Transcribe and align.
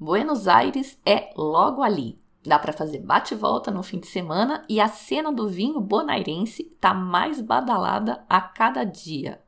Buenos 0.00 0.48
Aires 0.48 0.98
é 1.04 1.30
logo 1.36 1.82
ali. 1.82 2.18
Dá 2.42 2.58
para 2.58 2.72
fazer 2.72 3.00
bate-volta 3.00 3.70
no 3.70 3.82
fim 3.82 3.98
de 3.98 4.06
semana 4.06 4.64
e 4.66 4.80
a 4.80 4.88
cena 4.88 5.30
do 5.30 5.46
vinho 5.46 5.78
bonairense 5.78 6.64
tá 6.80 6.94
mais 6.94 7.38
badalada 7.38 8.24
a 8.26 8.40
cada 8.40 8.82
dia. 8.82 9.42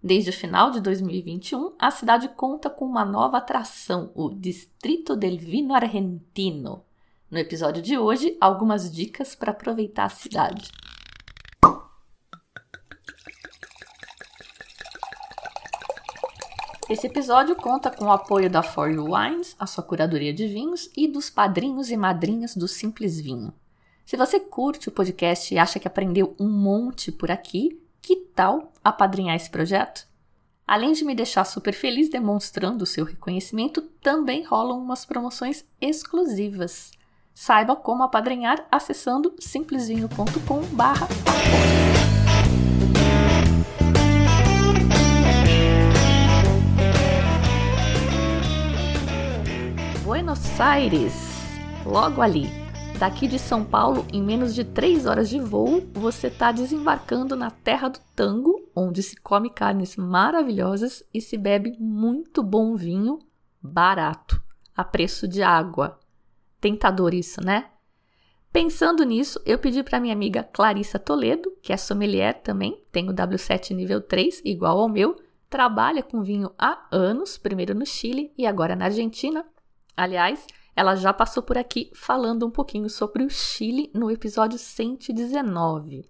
Desde 0.00 0.30
o 0.30 0.32
final 0.32 0.70
de 0.70 0.80
2021, 0.80 1.72
a 1.76 1.90
cidade 1.90 2.28
conta 2.28 2.70
com 2.70 2.84
uma 2.84 3.04
nova 3.04 3.38
atração, 3.38 4.12
o 4.14 4.30
Distrito 4.30 5.16
del 5.16 5.36
Vino 5.36 5.74
Argentino. 5.74 6.84
No 7.28 7.36
episódio 7.36 7.82
de 7.82 7.98
hoje, 7.98 8.36
algumas 8.40 8.94
dicas 8.94 9.34
para 9.34 9.50
aproveitar 9.50 10.04
a 10.04 10.10
cidade. 10.10 10.70
Esse 16.88 17.06
episódio 17.06 17.54
conta 17.54 17.90
com 17.90 18.06
o 18.06 18.12
apoio 18.12 18.48
da 18.48 18.62
For 18.62 18.90
You 18.90 19.14
Wines, 19.14 19.54
a 19.58 19.66
sua 19.66 19.84
curadoria 19.84 20.32
de 20.32 20.48
vinhos, 20.48 20.88
e 20.96 21.06
dos 21.06 21.28
padrinhos 21.28 21.90
e 21.90 21.98
madrinhas 21.98 22.56
do 22.56 22.66
Simples 22.66 23.20
Vinho. 23.20 23.52
Se 24.06 24.16
você 24.16 24.40
curte 24.40 24.88
o 24.88 24.92
podcast 24.92 25.52
e 25.52 25.58
acha 25.58 25.78
que 25.78 25.86
aprendeu 25.86 26.34
um 26.40 26.48
monte 26.48 27.12
por 27.12 27.30
aqui, 27.30 27.78
que 28.00 28.16
tal 28.16 28.72
apadrinhar 28.82 29.36
esse 29.36 29.50
projeto? 29.50 30.08
Além 30.66 30.92
de 30.92 31.04
me 31.04 31.14
deixar 31.14 31.44
super 31.44 31.74
feliz 31.74 32.08
demonstrando 32.08 32.84
o 32.84 32.86
seu 32.86 33.04
reconhecimento, 33.04 33.82
também 34.02 34.42
rolam 34.42 34.78
umas 34.78 35.04
promoções 35.04 35.66
exclusivas. 35.78 36.92
Saiba 37.34 37.76
como 37.76 38.02
apadrinhar 38.02 38.66
acessando 38.72 39.34
simplesvinho.com/apoio. 39.38 41.97
Buenos 50.58 50.60
Aires, 50.60 51.14
logo 51.86 52.20
ali. 52.20 52.46
Daqui 52.98 53.28
de 53.28 53.38
São 53.38 53.64
Paulo, 53.64 54.04
em 54.12 54.20
menos 54.20 54.56
de 54.56 54.64
3 54.64 55.06
horas 55.06 55.28
de 55.28 55.38
voo, 55.38 55.88
você 55.92 56.26
está 56.26 56.50
desembarcando 56.50 57.36
na 57.36 57.48
terra 57.48 57.88
do 57.88 58.00
tango, 58.16 58.68
onde 58.74 59.00
se 59.00 59.14
come 59.20 59.50
carnes 59.50 59.96
maravilhosas 59.96 61.04
e 61.14 61.20
se 61.20 61.36
bebe 61.36 61.76
muito 61.78 62.42
bom 62.42 62.74
vinho 62.74 63.20
barato, 63.62 64.42
a 64.76 64.82
preço 64.82 65.28
de 65.28 65.44
água. 65.44 65.96
Tentador 66.60 67.14
isso, 67.14 67.40
né? 67.40 67.66
Pensando 68.52 69.04
nisso, 69.04 69.40
eu 69.46 69.60
pedi 69.60 69.84
para 69.84 70.00
minha 70.00 70.12
amiga 70.12 70.42
Clarissa 70.42 70.98
Toledo, 70.98 71.52
que 71.62 71.72
é 71.72 71.76
sommelier 71.76 72.42
também, 72.42 72.82
tem 72.90 73.08
o 73.08 73.14
W7 73.14 73.76
nível 73.76 74.00
3, 74.00 74.42
igual 74.44 74.80
ao 74.80 74.88
meu, 74.88 75.14
trabalha 75.48 76.02
com 76.02 76.20
vinho 76.20 76.50
há 76.58 76.84
anos, 76.90 77.38
primeiro 77.38 77.76
no 77.76 77.86
Chile 77.86 78.32
e 78.36 78.44
agora 78.44 78.74
na 78.74 78.86
Argentina, 78.86 79.46
Aliás, 79.98 80.46
ela 80.76 80.94
já 80.94 81.12
passou 81.12 81.42
por 81.42 81.58
aqui 81.58 81.90
falando 81.92 82.46
um 82.46 82.50
pouquinho 82.52 82.88
sobre 82.88 83.24
o 83.24 83.28
Chile 83.28 83.90
no 83.92 84.08
episódio 84.08 84.56
119. 84.56 86.08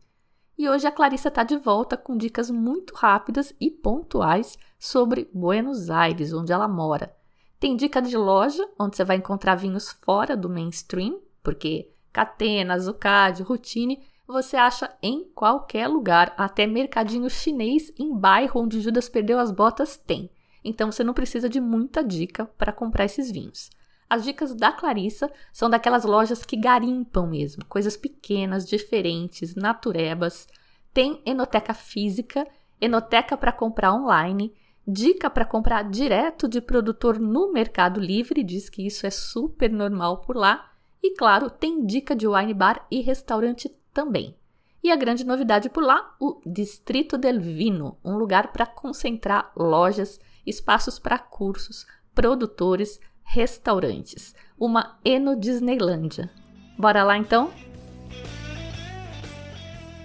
E 0.58 0.68
hoje 0.68 0.86
a 0.86 0.92
Clarissa 0.92 1.28
está 1.28 1.42
de 1.42 1.56
volta 1.56 1.96
com 1.96 2.14
dicas 2.14 2.50
muito 2.50 2.94
rápidas 2.94 3.54
e 3.58 3.70
pontuais 3.70 4.58
sobre 4.78 5.30
Buenos 5.32 5.88
Aires, 5.88 6.34
onde 6.34 6.52
ela 6.52 6.68
mora. 6.68 7.16
Tem 7.58 7.74
dica 7.74 8.02
de 8.02 8.14
loja, 8.14 8.62
onde 8.78 8.94
você 8.94 9.04
vai 9.04 9.16
encontrar 9.16 9.54
vinhos 9.54 9.90
fora 9.90 10.36
do 10.36 10.50
mainstream, 10.50 11.22
porque 11.42 11.90
Catena, 12.12 12.78
Zucadi, 12.78 13.42
Routine 13.42 14.06
você 14.26 14.58
acha 14.58 14.94
em 15.02 15.24
qualquer 15.34 15.88
lugar, 15.88 16.34
até 16.36 16.66
mercadinho 16.66 17.30
chinês 17.30 17.90
em 17.98 18.14
bairro 18.14 18.60
onde 18.60 18.82
Judas 18.82 19.08
perdeu 19.08 19.38
as 19.38 19.50
botas 19.50 19.96
tem. 19.96 20.30
Então 20.62 20.92
você 20.92 21.02
não 21.02 21.14
precisa 21.14 21.48
de 21.48 21.58
muita 21.58 22.04
dica 22.04 22.44
para 22.58 22.70
comprar 22.70 23.06
esses 23.06 23.30
vinhos. 23.30 23.70
As 24.10 24.24
dicas 24.24 24.54
da 24.54 24.72
Clarissa 24.72 25.30
são 25.52 25.68
daquelas 25.68 26.04
lojas 26.04 26.42
que 26.44 26.56
garimpam 26.56 27.26
mesmo, 27.26 27.64
coisas 27.66 27.96
pequenas, 27.96 28.66
diferentes, 28.66 29.54
naturebas. 29.54 30.48
Tem 30.94 31.20
enoteca 31.26 31.74
física, 31.74 32.46
enoteca 32.80 33.36
para 33.36 33.52
comprar 33.52 33.92
online, 33.92 34.54
dica 34.86 35.28
para 35.28 35.44
comprar 35.44 35.82
direto 35.82 36.48
de 36.48 36.62
produtor 36.62 37.18
no 37.18 37.52
Mercado 37.52 38.00
Livre, 38.00 38.42
diz 38.42 38.70
que 38.70 38.86
isso 38.86 39.06
é 39.06 39.10
super 39.10 39.70
normal 39.70 40.22
por 40.22 40.36
lá. 40.36 40.72
E 41.02 41.14
claro, 41.14 41.50
tem 41.50 41.84
dica 41.84 42.16
de 42.16 42.26
wine 42.26 42.54
bar 42.54 42.86
e 42.90 43.02
restaurante 43.02 43.68
também. 43.92 44.34
E 44.82 44.90
a 44.90 44.96
grande 44.96 45.24
novidade 45.24 45.68
por 45.68 45.82
lá, 45.82 46.14
o 46.18 46.40
Distrito 46.46 47.18
del 47.18 47.40
Vino, 47.40 47.98
um 48.02 48.16
lugar 48.16 48.52
para 48.52 48.64
concentrar 48.64 49.52
lojas, 49.54 50.18
espaços 50.46 50.98
para 50.98 51.18
cursos, 51.18 51.84
produtores, 52.14 52.98
restaurantes. 53.28 54.34
Uma 54.58 54.98
Eno 55.04 55.38
Disneylândia. 55.38 56.30
Bora 56.78 57.04
lá 57.04 57.16
então? 57.18 57.52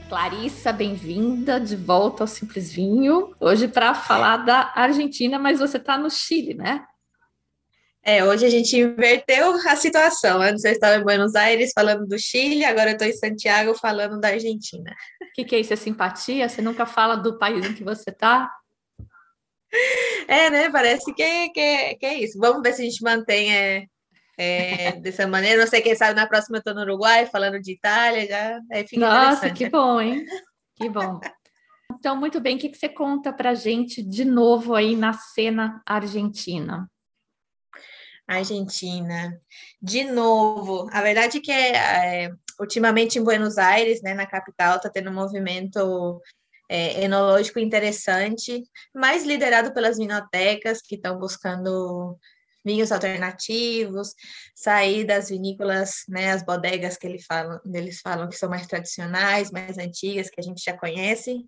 Clarissa, 0.09 0.73
bem-vinda 0.73 1.59
de 1.59 1.75
volta 1.75 2.23
ao 2.23 2.27
Simples 2.27 2.71
Vinho. 2.71 3.33
Hoje 3.39 3.67
para 3.67 3.95
falar 3.95 4.37
da 4.37 4.73
Argentina, 4.75 5.39
mas 5.39 5.59
você 5.59 5.77
está 5.77 5.97
no 5.97 6.11
Chile, 6.11 6.53
né? 6.53 6.85
É, 8.05 8.25
hoje 8.25 8.45
a 8.45 8.49
gente 8.49 8.77
inverteu 8.77 9.53
a 9.69 9.75
situação. 9.77 10.41
Antes 10.41 10.65
eu 10.65 10.73
estava 10.73 10.97
em 10.97 11.03
Buenos 11.03 11.33
Aires 11.33 11.71
falando 11.73 12.05
do 12.05 12.19
Chile, 12.19 12.65
agora 12.65 12.89
eu 12.89 12.93
estou 12.93 13.07
em 13.07 13.13
Santiago 13.13 13.73
falando 13.73 14.19
da 14.19 14.27
Argentina. 14.27 14.93
O 15.21 15.33
que, 15.33 15.45
que 15.45 15.55
é 15.55 15.59
isso? 15.61 15.71
É 15.71 15.77
simpatia? 15.77 16.49
Você 16.49 16.61
nunca 16.61 16.85
fala 16.85 17.15
do 17.15 17.39
país 17.39 17.65
em 17.65 17.73
que 17.73 17.85
você 17.85 18.09
está? 18.09 18.51
É, 20.27 20.49
né? 20.49 20.69
Parece 20.69 21.13
que, 21.13 21.49
que, 21.49 21.95
que 21.95 22.05
é 22.05 22.19
isso. 22.19 22.37
Vamos 22.39 22.61
ver 22.61 22.73
se 22.73 22.81
a 22.81 22.85
gente 22.85 23.03
mantém 23.03 23.53
é, 23.55 23.87
é, 24.37 24.91
dessa 24.93 25.27
maneira. 25.27 25.61
Não 25.61 25.67
sei 25.67 25.81
quem 25.81 25.95
sabe 25.95 26.15
na 26.15 26.27
próxima 26.27 26.57
eu 26.57 26.59
estou 26.59 26.73
no 26.73 26.81
Uruguai, 26.81 27.25
falando 27.25 27.59
de 27.59 27.73
Itália, 27.73 28.27
já 28.27 28.59
é, 28.71 28.85
fica 28.85 29.01
Nossa, 29.01 29.51
que 29.51 29.69
bom, 29.69 29.99
hein? 30.01 30.25
Que 30.75 30.89
bom. 30.89 31.19
Então, 31.93 32.15
muito 32.15 32.39
bem, 32.39 32.55
o 32.55 32.59
que, 32.59 32.69
que 32.69 32.77
você 32.77 32.89
conta 32.89 33.31
para 33.31 33.53
gente 33.53 34.01
de 34.01 34.25
novo 34.25 34.75
aí 34.75 34.95
na 34.95 35.13
cena 35.13 35.81
argentina? 35.85 36.89
Argentina, 38.27 39.39
de 39.81 40.03
novo. 40.05 40.89
A 40.91 41.01
verdade 41.01 41.37
é 41.37 41.41
que 41.41 41.51
é, 41.51 42.31
ultimamente 42.59 43.19
em 43.19 43.23
Buenos 43.23 43.57
Aires, 43.57 44.01
né, 44.01 44.13
na 44.13 44.25
capital, 44.25 44.77
está 44.77 44.89
tendo 44.89 45.09
um 45.09 45.13
movimento 45.13 46.21
é, 46.69 47.03
enológico 47.03 47.59
interessante, 47.59 48.63
mais 48.93 49.23
liderado 49.23 49.73
pelas 49.73 49.97
vinotecas 49.97 50.81
que 50.81 50.95
estão 50.95 51.17
buscando 51.17 52.17
vinhos 52.65 52.91
alternativos, 52.91 54.13
sair 54.55 55.03
das 55.03 55.29
vinícolas, 55.29 56.03
né, 56.07 56.31
as 56.31 56.43
bodegas 56.43 56.97
que 56.97 57.05
eles 57.05 57.25
falam, 57.25 57.59
eles 57.73 57.99
falam 57.99 58.29
que 58.29 58.37
são 58.37 58.49
mais 58.49 58.65
tradicionais, 58.67 59.51
mais 59.51 59.77
antigas, 59.77 60.29
que 60.29 60.39
a 60.39 60.43
gente 60.43 60.63
já 60.63 60.77
conhece. 60.77 61.45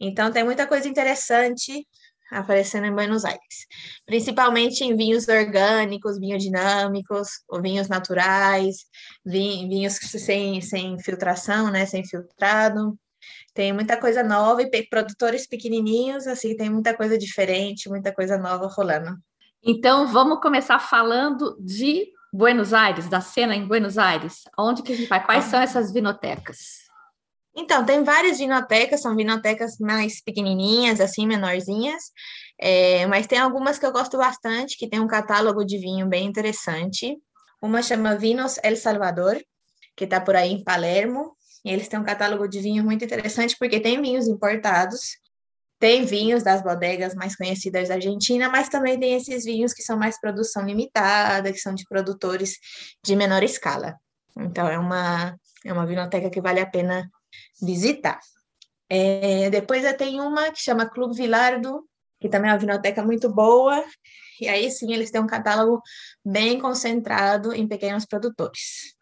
Então 0.00 0.32
tem 0.32 0.44
muita 0.44 0.66
coisa 0.66 0.88
interessante 0.88 1.86
aparecendo 2.30 2.86
em 2.86 2.94
Buenos 2.94 3.24
Aires, 3.24 3.66
principalmente 4.06 4.84
em 4.84 4.96
vinhos 4.96 5.26
orgânicos, 5.26 6.18
biodinâmicos, 6.18 7.28
ou 7.48 7.60
vinhos 7.60 7.88
naturais, 7.88 8.86
vinhos 9.24 9.94
sem, 9.94 10.60
sem 10.60 10.98
filtração, 11.00 11.70
né, 11.70 11.86
sem 11.86 12.04
filtrado. 12.04 12.96
Tem 13.54 13.72
muita 13.72 13.96
coisa 13.96 14.22
nova 14.22 14.62
e 14.62 14.86
produtores 14.88 15.46
pequenininhos, 15.46 16.26
assim, 16.26 16.56
tem 16.56 16.70
muita 16.70 16.96
coisa 16.96 17.16
diferente, 17.18 17.88
muita 17.88 18.12
coisa 18.12 18.38
nova 18.38 18.66
rolando. 18.66 19.16
Então, 19.62 20.06
vamos 20.06 20.40
começar 20.40 20.78
falando 20.78 21.56
de 21.60 22.06
Buenos 22.32 22.72
Aires, 22.72 23.08
da 23.08 23.20
cena 23.20 23.54
em 23.54 23.66
Buenos 23.66 23.98
Aires. 23.98 24.44
Onde 24.58 24.82
que 24.82 24.92
a 24.92 24.96
gente 24.96 25.08
vai? 25.08 25.24
Quais 25.24 25.44
são 25.44 25.60
essas 25.60 25.92
vinotecas? 25.92 26.90
Então, 27.54 27.84
tem 27.84 28.04
várias 28.04 28.38
vinotecas, 28.38 29.02
são 29.02 29.16
vinotecas 29.16 29.76
mais 29.78 30.22
pequenininhas, 30.22 31.00
assim, 31.00 31.26
menorzinhas, 31.26 32.04
é, 32.58 33.06
mas 33.06 33.26
tem 33.26 33.38
algumas 33.38 33.78
que 33.78 33.84
eu 33.84 33.92
gosto 33.92 34.16
bastante, 34.16 34.78
que 34.78 34.88
tem 34.88 35.00
um 35.00 35.08
catálogo 35.08 35.64
de 35.64 35.76
vinho 35.76 36.06
bem 36.06 36.26
interessante. 36.26 37.18
Uma 37.60 37.82
chama 37.82 38.16
Vinos 38.16 38.58
El 38.62 38.76
Salvador, 38.76 39.42
que 39.96 40.04
está 40.04 40.20
por 40.20 40.36
aí 40.36 40.52
em 40.52 40.64
Palermo, 40.64 41.36
eles 41.64 41.88
têm 41.88 41.98
um 41.98 42.04
catálogo 42.04 42.48
de 42.48 42.60
vinho 42.60 42.82
muito 42.82 43.04
interessante, 43.04 43.56
porque 43.58 43.80
tem 43.80 44.00
vinhos 44.00 44.26
importados, 44.26 45.18
tem 45.78 46.04
vinhos 46.04 46.42
das 46.42 46.62
bodegas 46.62 47.14
mais 47.14 47.36
conhecidas 47.36 47.88
da 47.88 47.94
Argentina, 47.94 48.48
mas 48.48 48.68
também 48.68 48.98
tem 48.98 49.14
esses 49.14 49.44
vinhos 49.44 49.72
que 49.72 49.82
são 49.82 49.98
mais 49.98 50.20
produção 50.20 50.64
limitada, 50.64 51.52
que 51.52 51.58
são 51.58 51.74
de 51.74 51.84
produtores 51.84 52.58
de 53.04 53.16
menor 53.16 53.42
escala. 53.42 53.96
Então, 54.38 54.68
é 54.68 54.78
uma, 54.78 55.36
é 55.64 55.72
uma 55.72 55.86
vinoteca 55.86 56.30
que 56.30 56.40
vale 56.40 56.60
a 56.60 56.66
pena 56.66 57.10
visitar. 57.62 58.20
É, 58.88 59.48
depois 59.50 59.84
eu 59.84 59.96
tenho 59.96 60.22
uma 60.22 60.50
que 60.50 60.60
chama 60.60 60.88
Clube 60.88 61.16
Vilardo, 61.16 61.84
que 62.20 62.28
também 62.28 62.50
é 62.50 62.52
uma 62.52 62.60
vinoteca 62.60 63.02
muito 63.02 63.32
boa, 63.32 63.82
e 64.40 64.48
aí 64.48 64.70
sim 64.70 64.92
eles 64.92 65.10
têm 65.10 65.20
um 65.20 65.26
catálogo 65.26 65.80
bem 66.24 66.58
concentrado 66.58 67.54
em 67.54 67.66
pequenos 67.66 68.04
produtores 68.04 68.99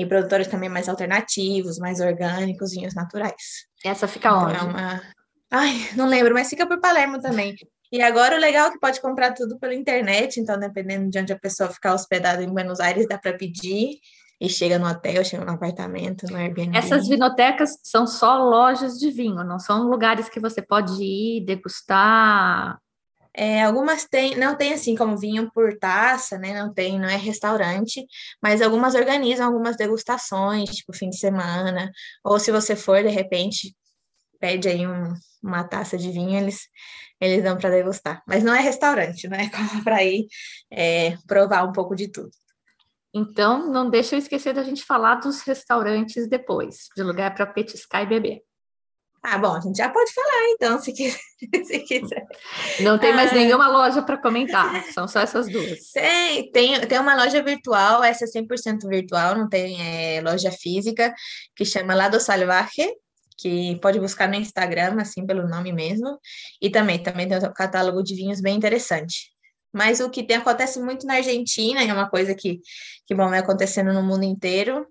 e 0.00 0.06
produtores 0.06 0.48
também 0.48 0.68
mais 0.68 0.88
alternativos, 0.88 1.78
mais 1.78 2.00
orgânicos, 2.00 2.72
vinhos 2.72 2.94
naturais. 2.94 3.66
Essa 3.84 4.08
fica 4.08 4.28
então, 4.28 4.44
onde? 4.44 4.56
É 4.56 4.62
uma... 4.62 5.02
Ai, 5.50 5.74
não 5.96 6.06
lembro, 6.06 6.34
mas 6.34 6.48
fica 6.48 6.66
por 6.66 6.80
Palermo 6.80 7.20
também. 7.20 7.54
E 7.92 8.00
agora 8.00 8.36
o 8.36 8.40
legal 8.40 8.68
é 8.68 8.72
que 8.72 8.78
pode 8.78 9.00
comprar 9.00 9.32
tudo 9.32 9.58
pela 9.58 9.74
internet, 9.74 10.38
então 10.38 10.58
dependendo 10.58 11.10
de 11.10 11.18
onde 11.18 11.32
a 11.32 11.38
pessoa 11.38 11.70
ficar 11.70 11.92
hospedada 11.92 12.42
em 12.42 12.48
Buenos 12.48 12.78
Aires, 12.78 13.06
dá 13.08 13.18
para 13.18 13.36
pedir 13.36 13.98
e 14.40 14.48
chega 14.48 14.78
no 14.78 14.88
hotel, 14.88 15.22
chega 15.24 15.44
no 15.44 15.50
apartamento, 15.50 16.26
no 16.30 16.36
Airbnb. 16.36 16.78
Essas 16.78 17.06
vinotecas 17.06 17.78
são 17.82 18.06
só 18.06 18.38
lojas 18.42 18.94
de 18.94 19.10
vinho, 19.10 19.44
não 19.44 19.58
são 19.58 19.82
lugares 19.88 20.28
que 20.28 20.40
você 20.40 20.62
pode 20.62 21.02
ir 21.02 21.44
degustar. 21.44 22.78
É, 23.34 23.62
algumas 23.62 24.04
tem, 24.04 24.36
não 24.36 24.56
tem 24.56 24.72
assim 24.72 24.96
como 24.96 25.16
vinho 25.16 25.50
por 25.52 25.78
taça, 25.78 26.38
né? 26.38 26.52
Não 26.60 26.72
tem, 26.72 26.98
não 26.98 27.08
é 27.08 27.16
restaurante, 27.16 28.04
mas 28.42 28.60
algumas 28.60 28.94
organizam 28.94 29.46
algumas 29.46 29.76
degustações, 29.76 30.70
tipo 30.70 30.92
fim 30.92 31.10
de 31.10 31.18
semana, 31.18 31.90
ou 32.24 32.38
se 32.40 32.50
você 32.50 32.74
for 32.74 33.02
de 33.02 33.08
repente 33.08 33.74
pede 34.40 34.68
aí 34.68 34.86
um, 34.86 35.14
uma 35.42 35.64
taça 35.64 35.96
de 35.96 36.10
vinho, 36.10 36.38
eles 36.38 36.68
eles 37.20 37.42
dão 37.42 37.56
para 37.58 37.70
degustar. 37.70 38.22
Mas 38.26 38.42
não 38.42 38.54
é 38.54 38.60
restaurante, 38.60 39.28
não 39.28 39.36
é 39.36 39.48
como 39.50 39.84
para 39.84 40.02
ir 40.02 40.26
é, 40.70 41.16
provar 41.26 41.64
um 41.64 41.72
pouco 41.72 41.94
de 41.94 42.08
tudo. 42.08 42.30
Então, 43.12 43.70
não 43.70 43.90
deixa 43.90 44.14
eu 44.14 44.18
esquecer 44.18 44.54
da 44.54 44.62
gente 44.62 44.84
falar 44.84 45.16
dos 45.16 45.42
restaurantes 45.42 46.28
depois, 46.28 46.88
de 46.96 47.02
lugar 47.02 47.34
para 47.34 47.46
petiscar 47.46 48.02
e 48.02 48.06
beber. 48.06 48.42
Ah, 49.22 49.36
bom, 49.36 49.54
a 49.54 49.60
gente 49.60 49.76
já 49.76 49.88
pode 49.90 50.12
falar 50.14 50.48
então, 50.50 50.80
se 50.80 50.92
quiser. 50.92 51.20
Se 51.64 51.78
quiser. 51.80 52.26
Não 52.80 52.98
tem 52.98 53.14
mais 53.14 53.32
ah, 53.32 53.34
nenhuma 53.34 53.68
loja 53.68 54.02
para 54.02 54.20
comentar, 54.20 54.84
são 54.92 55.08
só 55.08 55.20
essas 55.20 55.48
duas. 55.48 55.90
Tem, 55.90 56.50
tem, 56.52 56.80
tem 56.86 56.98
uma 56.98 57.14
loja 57.14 57.42
virtual, 57.42 58.04
essa 58.04 58.24
é 58.24 58.28
100% 58.28 58.86
virtual, 58.86 59.34
não 59.36 59.48
tem 59.48 59.80
é, 59.80 60.20
loja 60.20 60.50
física, 60.50 61.14
que 61.56 61.64
chama 61.64 61.94
Lado 61.94 62.20
Salvaje, 62.20 62.94
que 63.38 63.78
pode 63.80 63.98
buscar 63.98 64.28
no 64.28 64.34
Instagram, 64.34 65.00
assim, 65.00 65.26
pelo 65.26 65.48
nome 65.48 65.72
mesmo. 65.72 66.18
E 66.60 66.68
também, 66.68 67.02
também 67.02 67.26
tem 67.26 67.38
um 67.38 67.52
catálogo 67.54 68.02
de 68.02 68.14
vinhos 68.14 68.40
bem 68.40 68.56
interessante. 68.56 69.30
Mas 69.72 70.00
o 70.00 70.10
que 70.10 70.22
tem, 70.22 70.36
acontece 70.36 70.80
muito 70.80 71.06
na 71.06 71.14
Argentina, 71.14 71.82
e 71.82 71.88
é 71.88 71.92
uma 71.92 72.10
coisa 72.10 72.34
que, 72.34 72.60
que 73.06 73.14
bom, 73.14 73.28
vai 73.30 73.38
acontecendo 73.38 73.92
no 73.92 74.02
mundo 74.02 74.24
inteiro, 74.24 74.86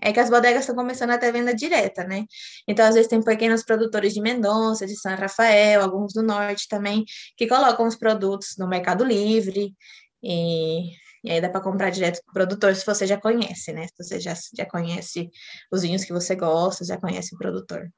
é 0.00 0.12
que 0.12 0.20
as 0.20 0.30
bodegas 0.30 0.60
estão 0.60 0.74
começando 0.74 1.10
a 1.10 1.18
ter 1.18 1.32
venda 1.32 1.54
direta, 1.54 2.04
né? 2.04 2.24
Então, 2.66 2.86
às 2.86 2.94
vezes, 2.94 3.08
tem 3.08 3.22
pequenos 3.22 3.64
produtores 3.64 4.14
de 4.14 4.20
Mendonça, 4.20 4.86
de 4.86 4.96
São 4.96 5.14
Rafael, 5.14 5.82
alguns 5.82 6.12
do 6.12 6.22
norte 6.22 6.68
também, 6.68 7.04
que 7.36 7.46
colocam 7.46 7.86
os 7.86 7.96
produtos 7.96 8.56
no 8.58 8.68
Mercado 8.68 9.04
Livre, 9.04 9.74
e, 10.22 10.90
e 11.24 11.30
aí 11.30 11.40
dá 11.40 11.48
para 11.48 11.60
comprar 11.60 11.90
direto 11.90 12.20
do 12.26 12.32
produtor 12.32 12.74
se 12.74 12.84
você 12.84 13.06
já 13.06 13.18
conhece, 13.18 13.72
né? 13.72 13.86
Se 13.86 14.04
você 14.04 14.20
já, 14.20 14.34
já 14.56 14.66
conhece 14.66 15.30
os 15.72 15.82
vinhos 15.82 16.04
que 16.04 16.12
você 16.12 16.34
gosta, 16.34 16.84
já 16.84 16.98
conhece 16.98 17.34
o 17.34 17.38
produtor. 17.38 17.90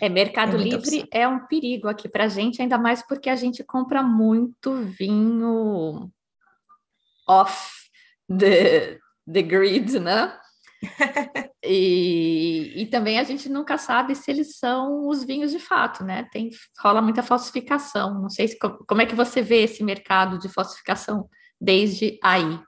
É, 0.00 0.08
Mercado 0.08 0.56
é 0.56 0.60
Livre 0.60 1.00
opção. 1.00 1.08
é 1.12 1.26
um 1.26 1.46
perigo 1.46 1.88
aqui 1.88 2.08
para 2.08 2.24
a 2.24 2.28
gente, 2.28 2.60
ainda 2.62 2.78
mais 2.78 3.06
porque 3.06 3.28
a 3.28 3.36
gente 3.36 3.64
compra 3.64 4.02
muito 4.02 4.74
vinho 4.84 6.10
off 7.26 7.70
the, 8.28 8.98
the 9.30 9.42
grid, 9.42 9.98
né? 9.98 10.36
e, 11.64 12.82
e 12.82 12.86
também 12.86 13.18
a 13.18 13.22
gente 13.22 13.48
nunca 13.48 13.78
sabe 13.78 14.14
se 14.14 14.30
eles 14.30 14.58
são 14.58 15.08
os 15.08 15.24
vinhos 15.24 15.50
de 15.50 15.58
fato, 15.58 16.04
né? 16.04 16.28
Tem, 16.32 16.50
rola 16.80 17.00
muita 17.00 17.22
falsificação. 17.22 18.20
Não 18.20 18.28
sei 18.28 18.48
se, 18.48 18.58
como 18.58 19.00
é 19.00 19.06
que 19.06 19.14
você 19.14 19.40
vê 19.40 19.62
esse 19.62 19.82
mercado 19.84 20.38
de 20.38 20.48
falsificação 20.48 21.28
desde 21.60 22.18
aí. 22.22 22.60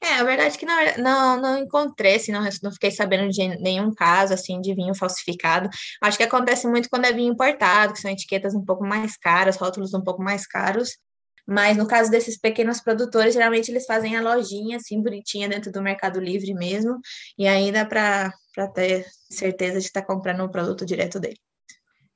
É, 0.00 0.14
a 0.14 0.24
verdade 0.24 0.54
é 0.54 0.58
que 0.58 0.66
não, 0.66 0.76
não, 0.98 1.40
não 1.40 1.58
encontrei, 1.58 2.16
assim, 2.16 2.30
não, 2.30 2.42
não 2.62 2.72
fiquei 2.72 2.92
sabendo 2.92 3.28
de 3.28 3.48
nenhum 3.60 3.92
caso, 3.92 4.32
assim, 4.32 4.60
de 4.60 4.72
vinho 4.74 4.94
falsificado. 4.94 5.68
Acho 6.00 6.16
que 6.16 6.22
acontece 6.22 6.68
muito 6.68 6.88
quando 6.88 7.06
é 7.06 7.12
vinho 7.12 7.32
importado, 7.32 7.92
que 7.92 8.00
são 8.00 8.10
etiquetas 8.10 8.54
um 8.54 8.64
pouco 8.64 8.84
mais 8.86 9.16
caras, 9.16 9.56
rótulos 9.56 9.92
um 9.92 10.02
pouco 10.02 10.22
mais 10.22 10.46
caros. 10.46 10.90
Mas 11.46 11.76
no 11.76 11.86
caso 11.86 12.10
desses 12.10 12.38
pequenos 12.38 12.80
produtores, 12.80 13.34
geralmente 13.34 13.70
eles 13.70 13.84
fazem 13.84 14.16
a 14.16 14.22
lojinha, 14.22 14.78
assim, 14.78 15.02
bonitinha 15.02 15.48
dentro 15.48 15.70
do 15.70 15.82
Mercado 15.82 16.18
Livre 16.18 16.54
mesmo, 16.54 16.98
e 17.36 17.46
aí 17.46 17.70
dá 17.70 17.84
para 17.84 18.32
ter 18.74 19.06
certeza 19.30 19.78
de 19.78 19.86
estar 19.86 20.00
tá 20.00 20.06
comprando 20.06 20.40
o 20.40 20.44
um 20.44 20.50
produto 20.50 20.86
direto 20.86 21.20
dele. 21.20 21.38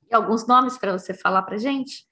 E 0.09 0.15
alguns 0.15 0.47
nomes 0.47 0.77
para 0.77 0.91
você 0.91 1.13
falar 1.13 1.43
para 1.43 1.57
gente? 1.57 2.05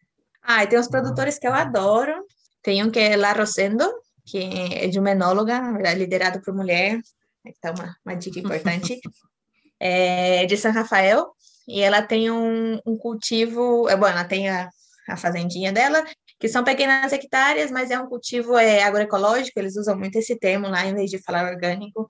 Ah, 0.43 0.63
e 0.63 0.67
tem 0.67 0.79
uns 0.79 0.87
produtores 0.87 1.39
que 1.39 1.47
eu 1.47 1.53
adoro. 1.53 2.13
Tem 2.61 2.83
um 2.83 2.91
que 2.91 2.99
é 2.99 3.17
La 3.17 3.33
Rosendo, 3.33 3.89
que 4.25 4.37
é 4.37 4.87
de 4.87 4.99
uma 4.99 5.11
enóloga, 5.11 5.59
na 5.59 5.71
verdade, 5.71 5.99
liderado 5.99 6.41
por 6.41 6.53
mulher, 6.53 6.99
então 7.45 7.73
uma, 7.73 7.95
uma 8.05 8.15
dica 8.15 8.39
importante, 8.39 8.99
é 9.79 10.45
de 10.45 10.57
São 10.57 10.71
Rafael, 10.71 11.31
e 11.67 11.81
ela 11.81 12.01
tem 12.01 12.29
um, 12.29 12.79
um 12.85 12.97
cultivo, 12.97 13.89
é, 13.89 13.95
bom, 13.95 14.07
ela 14.07 14.25
tem 14.25 14.49
a, 14.49 14.69
a 15.07 15.17
fazendinha 15.17 15.71
dela, 15.71 16.03
que 16.39 16.47
são 16.47 16.63
pequenas 16.63 17.11
hectares, 17.11 17.71
mas 17.71 17.89
é 17.89 17.99
um 17.99 18.07
cultivo 18.07 18.57
é, 18.57 18.83
agroecológico, 18.83 19.59
eles 19.59 19.75
usam 19.75 19.97
muito 19.97 20.17
esse 20.17 20.37
termo 20.37 20.67
lá, 20.67 20.85
em 20.85 20.93
vez 20.93 21.09
de 21.09 21.21
falar 21.21 21.51
orgânico, 21.51 22.05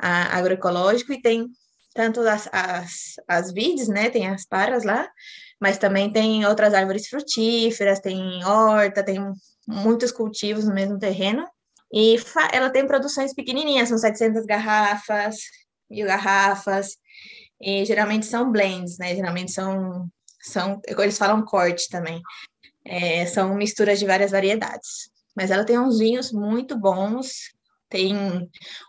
a, 0.00 0.38
agroecológico, 0.38 1.12
e 1.12 1.20
tem 1.20 1.46
tanto 1.94 2.20
as, 2.20 2.48
as, 2.52 3.14
as 3.26 3.52
vides, 3.52 3.88
né, 3.88 4.10
tem 4.10 4.28
as 4.28 4.46
paras 4.46 4.84
lá, 4.84 5.08
mas 5.60 5.78
também 5.78 6.12
tem 6.12 6.44
outras 6.46 6.74
árvores 6.74 7.08
frutíferas, 7.08 8.00
tem 8.00 8.44
horta, 8.44 9.02
tem 9.02 9.18
muitos 9.66 10.12
cultivos 10.12 10.66
no 10.66 10.74
mesmo 10.74 10.98
terreno, 10.98 11.46
e 11.92 12.16
ela 12.52 12.70
tem 12.70 12.86
produções 12.86 13.34
pequenininhas, 13.34 13.88
são 13.88 13.98
700 13.98 14.44
garrafas, 14.44 15.36
mil 15.88 16.06
garrafas, 16.06 16.96
e 17.60 17.84
geralmente 17.84 18.26
são 18.26 18.50
blends, 18.50 18.98
né? 18.98 19.14
Geralmente 19.14 19.52
são, 19.52 20.06
são 20.42 20.80
eles 20.86 21.16
falam 21.16 21.44
corte 21.44 21.88
também. 21.88 22.20
É, 22.88 23.26
são 23.26 23.54
misturas 23.54 23.98
de 23.98 24.06
várias 24.06 24.30
variedades. 24.30 25.10
Mas 25.36 25.50
ela 25.50 25.64
tem 25.64 25.78
uns 25.78 25.98
vinhos 25.98 26.32
muito 26.32 26.78
bons. 26.78 27.52
Tem 27.88 28.16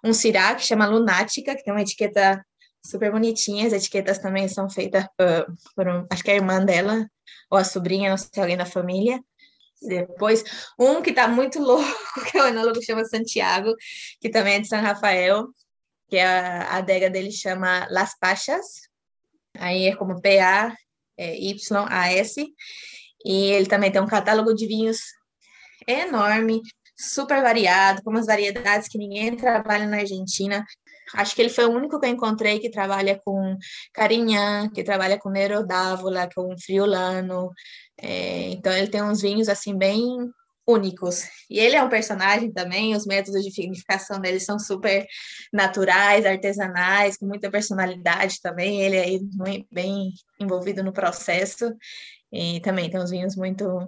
um 0.03 0.13
cirá 0.13 0.55
que 0.55 0.63
chama 0.63 0.88
Lunática, 0.88 1.55
que 1.55 1.63
tem 1.63 1.73
uma 1.73 1.81
etiqueta 1.81 2.44
super 2.85 3.11
bonitinha. 3.11 3.65
As 3.67 3.73
etiquetas 3.73 4.19
também 4.19 4.47
são 4.47 4.69
feitas 4.69 5.05
por, 5.17 5.47
por 5.75 5.88
um, 5.88 6.05
acho 6.11 6.23
que 6.23 6.31
é 6.31 6.33
a 6.35 6.38
irmã 6.38 6.63
dela, 6.63 7.09
ou 7.49 7.57
a 7.57 7.63
sobrinha, 7.63 8.09
não 8.09 8.17
sei, 8.17 8.29
alguém 8.41 8.57
da 8.57 8.65
família. 8.65 9.19
Depois, 9.81 10.44
um 10.79 11.01
que 11.01 11.09
está 11.09 11.27
muito 11.27 11.59
louco, 11.59 11.85
que 12.31 12.38
é 12.38 12.44
o 12.44 12.47
enólogo 12.47 12.81
chama 12.83 13.03
Santiago, 13.05 13.75
que 14.21 14.29
também 14.29 14.55
é 14.55 14.59
de 14.59 14.67
São 14.67 14.81
Rafael, 14.81 15.47
que 16.09 16.17
a 16.17 16.77
adega 16.77 17.09
dele 17.09 17.31
chama 17.31 17.88
Las 17.91 18.17
Pachas, 18.17 18.88
aí 19.55 19.88
é 19.88 19.95
como 19.95 20.21
P-A-Y-A-S, 20.21 20.75
e 23.25 23.51
ele 23.51 23.67
também 23.67 23.91
tem 23.91 24.01
um 24.01 24.07
catálogo 24.07 24.53
de 24.53 24.67
vinhos 24.67 24.99
enorme, 25.87 26.61
super 26.97 27.41
variado, 27.41 28.01
com 28.03 28.09
umas 28.09 28.25
variedades 28.25 28.87
que 28.87 28.97
ninguém 28.97 29.35
trabalha 29.35 29.85
na 29.85 29.97
Argentina. 29.97 30.65
Acho 31.13 31.35
que 31.35 31.42
ele 31.42 31.49
foi 31.49 31.65
o 31.65 31.71
único 31.71 31.99
que 31.99 32.06
eu 32.06 32.09
encontrei 32.09 32.59
que 32.59 32.69
trabalha 32.69 33.19
com 33.23 33.56
Carinhã, 33.94 34.69
que 34.69 34.83
trabalha 34.83 35.18
com 35.18 35.30
Nero 35.30 35.65
d'Avola, 35.65 36.30
com 36.35 36.53
Friulano, 36.59 37.51
é, 37.99 38.49
então 38.49 38.71
ele 38.73 38.87
tem 38.87 39.01
uns 39.03 39.21
vinhos 39.21 39.47
assim 39.47 39.77
bem 39.77 40.03
únicos. 40.68 41.23
E 41.49 41.59
ele 41.59 41.77
é 41.77 41.83
um 41.83 41.89
personagem 41.89 42.51
também, 42.51 42.94
os 42.94 43.06
métodos 43.06 43.42
de 43.42 43.49
vinificação 43.49 44.19
dele 44.19 44.39
são 44.39 44.59
super 44.59 45.07
naturais, 45.53 46.25
artesanais, 46.25 47.18
com 47.18 47.25
muita 47.25 47.49
personalidade 47.49 48.42
também. 48.42 48.81
Ele 48.81 48.97
é 48.97 49.19
bem 49.71 50.11
envolvido 50.39 50.83
no 50.83 50.92
processo 50.92 51.73
e 52.31 52.59
também 52.61 52.89
tem 52.89 52.99
uns 52.99 53.11
vinhos 53.11 53.35
muito 53.35 53.87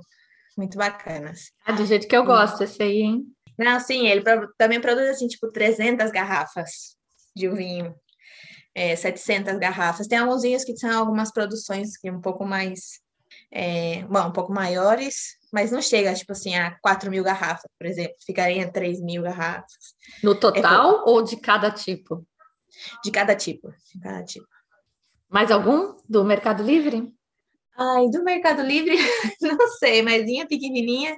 muito 0.57 0.77
bacanas. 0.77 1.51
Ah, 1.65 1.71
do 1.71 1.85
jeito 1.85 2.07
que 2.07 2.15
eu 2.15 2.25
gosto, 2.25 2.63
esse 2.63 2.83
aí, 2.83 3.01
hein? 3.01 3.25
Não, 3.57 3.79
sim, 3.79 4.07
ele 4.07 4.23
também 4.57 4.81
produz 4.81 5.09
assim, 5.09 5.27
tipo 5.27 5.51
300 5.51 6.11
garrafas 6.11 6.97
de 7.35 7.49
vinho. 7.49 7.95
É, 8.75 8.95
700 8.95 9.57
garrafas. 9.57 10.07
Tem 10.07 10.17
alguns 10.17 10.41
vinhos 10.41 10.63
que 10.63 10.75
são 10.77 10.97
algumas 10.97 11.31
produções 11.31 11.97
que 11.97 12.11
um 12.11 12.21
pouco 12.21 12.45
mais 12.45 12.99
é, 13.51 14.03
bom, 14.03 14.27
um 14.27 14.31
pouco 14.31 14.53
maiores, 14.53 15.37
mas 15.51 15.71
não 15.71 15.81
chega, 15.81 16.13
tipo 16.13 16.31
assim, 16.31 16.55
a 16.55 16.77
4 16.81 17.09
mil 17.09 17.23
garrafas, 17.23 17.69
por 17.77 17.87
exemplo, 17.87 18.15
ficaria 18.25 18.61
em 18.61 18.71
3 18.71 19.01
mil 19.01 19.23
garrafas. 19.23 19.95
No 20.23 20.35
total 20.35 20.97
é, 20.97 21.09
ou 21.09 21.23
de 21.23 21.37
cada 21.37 21.71
tipo? 21.71 22.25
De 23.03 23.11
cada 23.11 23.35
tipo, 23.35 23.73
de 23.93 23.99
cada 24.01 24.23
tipo. 24.23 24.47
Mais 25.29 25.51
algum 25.51 25.95
do 26.07 26.23
Mercado 26.23 26.63
Livre? 26.63 27.11
Ai, 27.77 28.09
do 28.09 28.23
Mercado 28.23 28.61
Livre, 28.61 28.97
não 29.41 29.57
sei, 29.77 30.01
mas 30.01 30.23
linha 30.23 30.45
pequenininha 30.45 31.15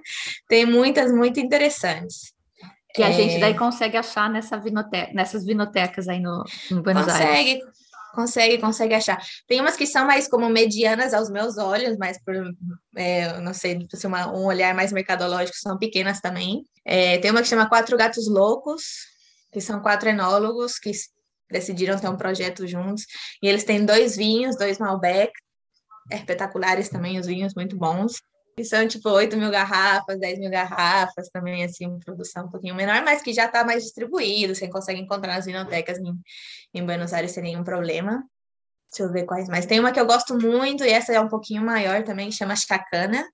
tem 0.48 0.65
muitas 0.65 1.12
muito 1.12 1.39
interessantes. 1.39 2.34
Que 2.93 3.03
a 3.03 3.10
é... 3.10 3.13
gente 3.13 3.39
daí 3.39 3.55
consegue 3.58 3.98
achar 3.98 4.29
nessa 4.29 4.58
vinote... 4.58 5.13
nessas 5.13 5.46
vinotecas 5.46 6.08
aí 6.08 6.20
no, 6.20 6.43
Buenos 6.84 7.05
consegue, 7.05 7.24
Aires. 7.24 7.63
Consegue, 8.13 8.58
consegue, 8.58 8.93
achar. 8.93 9.17
Tem 9.48 9.62
umas 9.62 9.77
que 9.77 9.88
são 9.88 10.05
mais 10.05 10.27
como 10.27 10.50
medianas 10.50 11.13
aos 11.13 11.29
meus 11.29 11.58
olhos, 11.58 11.98
mas 11.98 12.22
por, 12.22 12.36
é, 12.96 13.39
não 13.39 13.53
sei, 13.53 13.79
se 13.79 13.88
tipo 13.88 14.08
uma, 14.08 14.27
um 14.27 14.46
olhar 14.46 14.75
mais 14.75 14.91
mercadológico, 14.91 15.58
são 15.58 15.77
pequenas 15.77 16.20
também. 16.20 16.65
É, 16.84 17.17
tem 17.20 17.31
uma 17.31 17.41
que 17.41 17.48
chama 17.48 17.70
Quatro 17.70 17.96
Gatos 17.96 18.27
Loucos, 18.27 18.84
que 19.51 19.62
são 19.62 19.81
quatro 19.81 20.10
enólogos 20.10 20.77
que 20.77 20.91
decidiram 21.50 22.00
ter 22.00 22.10
um 22.10 22.17
projeto 22.17 22.65
juntos, 22.67 23.05
e 23.41 23.48
eles 23.48 23.63
têm 23.63 23.86
dois 23.86 24.15
vinhos, 24.15 24.58
dois 24.58 24.77
Malbec, 24.77 25.31
espetaculares 26.12 26.89
também, 26.89 27.20
os 27.20 27.27
vinhos 27.27 27.53
muito 27.56 27.77
bons. 27.77 28.22
que 28.56 28.65
são 28.65 28.86
tipo 28.88 29.10
8 29.10 29.38
mil 29.38 29.50
garrafas, 29.50 30.20
10 30.20 30.39
mil 30.39 30.51
garrafas, 30.51 31.30
também 31.30 31.63
assim, 31.63 31.98
produção 32.00 32.46
um 32.46 32.50
pouquinho 32.50 32.75
menor, 32.75 33.01
mas 33.03 33.22
que 33.22 33.34
já 33.34 33.46
está 33.46 33.63
mais 33.63 33.84
distribuído, 33.84 34.53
você 34.53 34.68
consegue 34.68 35.00
encontrar 35.00 35.36
nas 35.36 35.46
vinotecas 35.46 35.98
em, 36.00 36.13
em 36.74 36.86
Buenos 36.86 37.13
Aires 37.13 37.32
sem 37.32 37.44
nenhum 37.44 37.63
problema. 37.63 38.24
Deixa 38.91 39.03
eu 39.03 39.12
ver 39.13 39.25
quais 39.25 39.48
mais. 39.48 39.65
Tem 39.65 39.80
uma 39.80 39.91
que 39.91 40.00
eu 40.00 40.06
gosto 40.06 40.38
muito, 40.38 40.84
e 40.84 40.89
essa 40.89 41.13
é 41.13 41.20
um 41.20 41.30
pouquinho 41.30 41.63
maior 41.63 42.03
também, 42.03 42.32
chama 42.32 42.56
Chacana. 42.56 43.25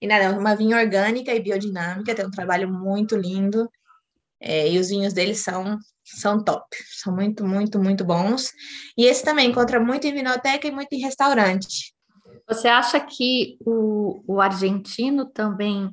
E 0.00 0.06
nada, 0.06 0.24
é 0.24 0.30
uma 0.30 0.56
vinha 0.56 0.78
orgânica 0.78 1.34
e 1.34 1.40
biodinâmica, 1.40 2.14
tem 2.14 2.26
um 2.26 2.30
trabalho 2.30 2.72
muito 2.72 3.14
lindo. 3.14 3.70
É, 4.40 4.68
e 4.70 4.78
os 4.78 4.88
vinhos 4.88 5.12
deles 5.12 5.40
são, 5.40 5.78
são 6.04 6.42
top, 6.42 6.66
são 7.02 7.14
muito, 7.14 7.44
muito, 7.44 7.78
muito 7.78 8.04
bons. 8.04 8.52
E 8.96 9.06
esse 9.06 9.24
também 9.24 9.50
encontra 9.50 9.80
muito 9.80 10.06
em 10.06 10.14
vinoteca 10.14 10.66
e 10.66 10.70
muito 10.70 10.92
em 10.92 11.00
restaurante. 11.00 11.94
Você 12.48 12.68
acha 12.68 13.00
que 13.00 13.56
o, 13.60 14.22
o 14.26 14.40
argentino 14.40 15.26
também 15.26 15.90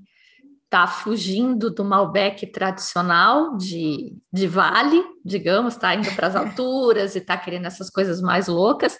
está 0.65 0.87
fugindo 0.87 1.69
do 1.69 1.83
Malbec 1.83 2.47
tradicional 2.47 3.57
de, 3.57 4.15
de 4.31 4.47
vale, 4.47 5.03
digamos, 5.23 5.75
está 5.75 5.93
indo 5.93 6.11
para 6.15 6.27
as 6.27 6.35
alturas 6.35 7.15
e 7.15 7.19
está 7.19 7.37
querendo 7.37 7.67
essas 7.67 7.89
coisas 7.89 8.21
mais 8.21 8.47
loucas? 8.47 8.97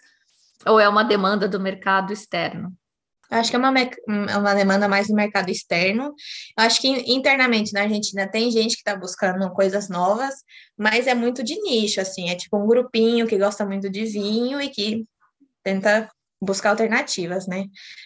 Ou 0.66 0.80
é 0.80 0.88
uma 0.88 1.04
demanda 1.04 1.48
do 1.48 1.60
mercado 1.60 2.14
externo? 2.14 2.72
acho 3.40 3.50
que 3.50 3.56
é 3.56 3.60
uma, 3.60 3.74
é 3.80 4.38
uma 4.38 4.54
demanda 4.54 4.88
mais 4.88 5.08
do 5.08 5.16
mercado 5.16 5.50
externo. 5.50 6.14
Eu 6.58 6.66
acho 6.66 6.80
que 6.80 6.88
internamente 7.12 7.74
na 7.74 7.82
Argentina 7.82 8.30
tem 8.30 8.52
gente 8.52 8.76
que 8.76 8.82
está 8.82 8.96
buscando 8.96 9.50
coisas 9.52 9.90
novas, 9.90 10.36
mas 10.78 11.08
é 11.08 11.16
muito 11.16 11.44
de 11.44 11.60
nicho, 11.62 12.00
assim, 12.00 12.30
é 12.30 12.36
tipo 12.36 12.58
um 12.58 12.68
grupinho 12.68 13.28
que 13.28 13.38
gosta 13.38 13.66
muito 13.66 13.90
de 13.90 14.06
vinho 14.06 14.62
e 14.62 14.70
que 14.70 15.06
tenta 15.64 16.10
buscar 16.44 16.72
alternativas, 16.72 17.48
né? 17.48 17.66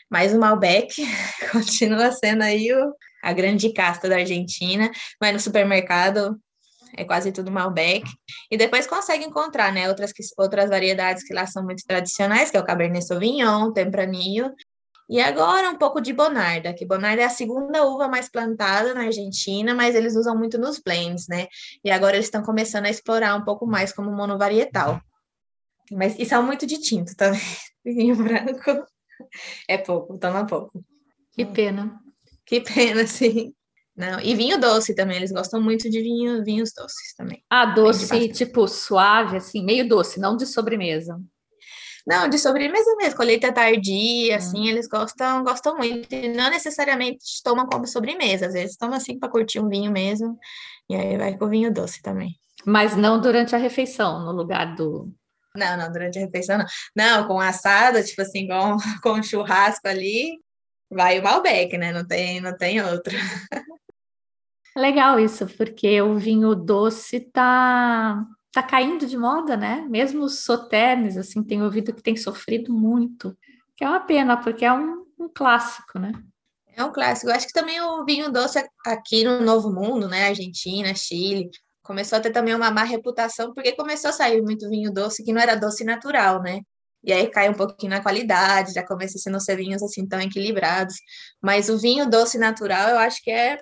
Mas 0.09 0.33
o 0.33 0.39
Malbec 0.39 0.95
continua 1.51 2.11
sendo 2.11 2.43
aí 2.43 2.71
o, 2.73 2.93
a 3.23 3.33
grande 3.33 3.71
casta 3.73 4.07
da 4.07 4.17
Argentina, 4.17 4.91
vai 5.19 5.31
no 5.31 5.39
supermercado, 5.39 6.39
é 6.95 7.03
quase 7.03 7.31
tudo 7.31 7.51
Malbec, 7.51 8.09
e 8.49 8.57
depois 8.57 8.87
consegue 8.87 9.25
encontrar, 9.25 9.73
né, 9.73 9.89
outras, 9.89 10.11
outras 10.37 10.69
variedades 10.69 11.23
que 11.23 11.33
lá 11.33 11.45
são 11.45 11.63
muito 11.63 11.83
tradicionais, 11.85 12.49
que 12.49 12.57
é 12.57 12.59
o 12.59 12.65
Cabernet 12.65 13.05
Sauvignon, 13.05 13.73
Tempranillo, 13.73 14.53
e 15.09 15.21
agora 15.21 15.69
um 15.69 15.77
pouco 15.77 16.01
de 16.01 16.11
Bonarda, 16.11 16.73
que 16.73 16.85
Bonarda 16.85 17.21
é 17.21 17.25
a 17.25 17.29
segunda 17.29 17.85
uva 17.85 18.09
mais 18.09 18.29
plantada 18.29 18.93
na 18.93 19.03
Argentina, 19.03 19.73
mas 19.73 19.95
eles 19.95 20.15
usam 20.17 20.37
muito 20.37 20.57
nos 20.57 20.79
blends, 20.79 21.27
né? 21.29 21.47
E 21.83 21.89
agora 21.89 22.17
eles 22.17 22.25
estão 22.25 22.43
começando 22.43 22.87
a 22.87 22.89
explorar 22.89 23.33
um 23.35 23.45
pouco 23.45 23.65
mais 23.65 23.93
como 23.93 24.11
monovarietal. 24.11 25.01
Mas 25.91 26.17
e 26.17 26.25
são 26.25 26.43
muito 26.43 26.65
de 26.65 26.79
tinto 26.79 27.15
também. 27.15 27.39
Vinho 27.85 28.15
branco 28.15 28.85
é 29.67 29.77
pouco, 29.77 30.17
toma 30.17 30.45
pouco. 30.45 30.83
Que 31.31 31.45
pena. 31.45 31.99
Que 32.45 32.61
pena, 32.61 33.05
sim. 33.07 33.53
Não, 33.95 34.19
e 34.19 34.35
vinho 34.35 34.59
doce 34.59 34.93
também, 34.93 35.17
eles 35.17 35.31
gostam 35.31 35.59
muito 35.59 35.89
de 35.89 36.01
vinho, 36.01 36.43
vinhos 36.43 36.71
doces 36.71 37.15
também. 37.17 37.43
Ah, 37.49 37.65
doce, 37.65 38.29
tipo 38.29 38.67
suave, 38.67 39.37
assim, 39.37 39.63
meio 39.63 39.87
doce, 39.87 40.19
não 40.19 40.37
de 40.37 40.45
sobremesa. 40.45 41.19
Não, 42.05 42.29
de 42.29 42.37
sobremesa 42.37 42.95
mesmo, 42.95 43.17
colheita 43.17 43.51
tardia, 43.51 44.35
hum. 44.35 44.37
assim, 44.37 44.67
eles 44.69 44.87
gostam, 44.87 45.43
gostam 45.43 45.75
muito. 45.75 46.13
E 46.13 46.29
não 46.29 46.49
necessariamente 46.49 47.25
tomam 47.43 47.65
como 47.65 47.87
sobremesa, 47.87 48.47
às 48.47 48.53
vezes 48.53 48.77
tomam 48.77 48.95
assim 48.95 49.17
para 49.19 49.29
curtir 49.29 49.59
um 49.59 49.67
vinho 49.67 49.91
mesmo. 49.91 50.37
E 50.89 50.95
aí 50.95 51.17
vai 51.17 51.37
com 51.37 51.49
vinho 51.49 51.73
doce 51.73 52.01
também. 52.01 52.35
Mas 52.65 52.95
não 52.95 53.19
durante 53.19 53.55
a 53.55 53.57
refeição, 53.57 54.23
no 54.25 54.31
lugar 54.31 54.75
do. 54.75 55.11
Não, 55.57 55.77
não, 55.77 55.91
durante 55.91 56.19
a 56.19 56.21
refeição 56.21 56.57
não. 56.57 56.65
Não, 56.95 57.27
com 57.27 57.39
assado, 57.39 58.03
tipo 58.03 58.21
assim, 58.21 58.47
com, 58.47 58.77
com 59.01 59.23
churrasco 59.23 59.87
ali, 59.87 60.39
vai 60.89 61.19
o 61.19 61.23
Malbec, 61.23 61.77
né? 61.77 61.91
Não 61.91 62.05
tem, 62.05 62.39
não 62.39 62.55
tem 62.55 62.81
outro. 62.81 63.15
Legal 64.75 65.19
isso, 65.19 65.47
porque 65.57 66.01
o 66.01 66.17
vinho 66.17 66.53
doce 66.53 67.19
tá 67.19 68.25
tá 68.57 68.63
caindo 68.63 69.05
de 69.05 69.15
moda, 69.15 69.55
né? 69.55 69.85
Mesmo 69.87 70.23
os 70.23 70.39
soternes, 70.39 71.15
assim, 71.15 71.43
tem 71.43 71.61
ouvido 71.61 71.93
que 71.93 72.01
tem 72.01 72.15
sofrido 72.17 72.73
muito, 72.73 73.37
que 73.75 73.83
é 73.83 73.87
uma 73.87 73.99
pena, 73.99 74.35
porque 74.35 74.65
é 74.65 74.73
um, 74.73 75.05
um 75.19 75.29
clássico, 75.29 75.99
né? 75.99 76.11
É 76.75 76.83
um 76.83 76.91
clássico. 76.91 77.29
Eu 77.29 77.35
acho 77.35 77.45
que 77.45 77.53
também 77.53 77.79
o 77.81 78.03
vinho 78.03 78.31
doce 78.31 78.63
aqui 78.83 79.23
no 79.23 79.41
Novo 79.41 79.71
Mundo, 79.71 80.07
né? 80.07 80.29
Argentina, 80.29 80.93
Chile, 80.95 81.51
começou 81.87 82.17
a 82.17 82.21
ter 82.21 82.31
também 82.31 82.53
uma 82.53 82.69
má 82.69 82.83
reputação, 82.83 83.53
porque 83.53 83.71
começou 83.71 84.09
a 84.09 84.13
sair 84.13 84.41
muito 84.41 84.69
vinho 84.69 84.91
doce 84.93 85.23
que 85.23 85.31
não 85.31 85.41
era 85.41 85.55
doce 85.55 85.85
natural, 85.85 86.41
né? 86.41 86.59
E 87.03 87.13
aí 87.13 87.27
cai 87.27 87.49
um 87.49 87.53
pouquinho 87.53 87.91
na 87.91 88.01
qualidade, 88.01 88.73
já 88.73 88.85
começa 88.85 89.17
ser 89.39 89.55
vinhos 89.55 89.81
assim 89.81 90.05
tão 90.05 90.19
equilibrados. 90.19 90.95
Mas 91.41 91.69
o 91.69 91.77
vinho 91.77 92.09
doce 92.09 92.37
natural, 92.37 92.89
eu 92.89 92.99
acho 92.99 93.23
que 93.23 93.31
é 93.31 93.57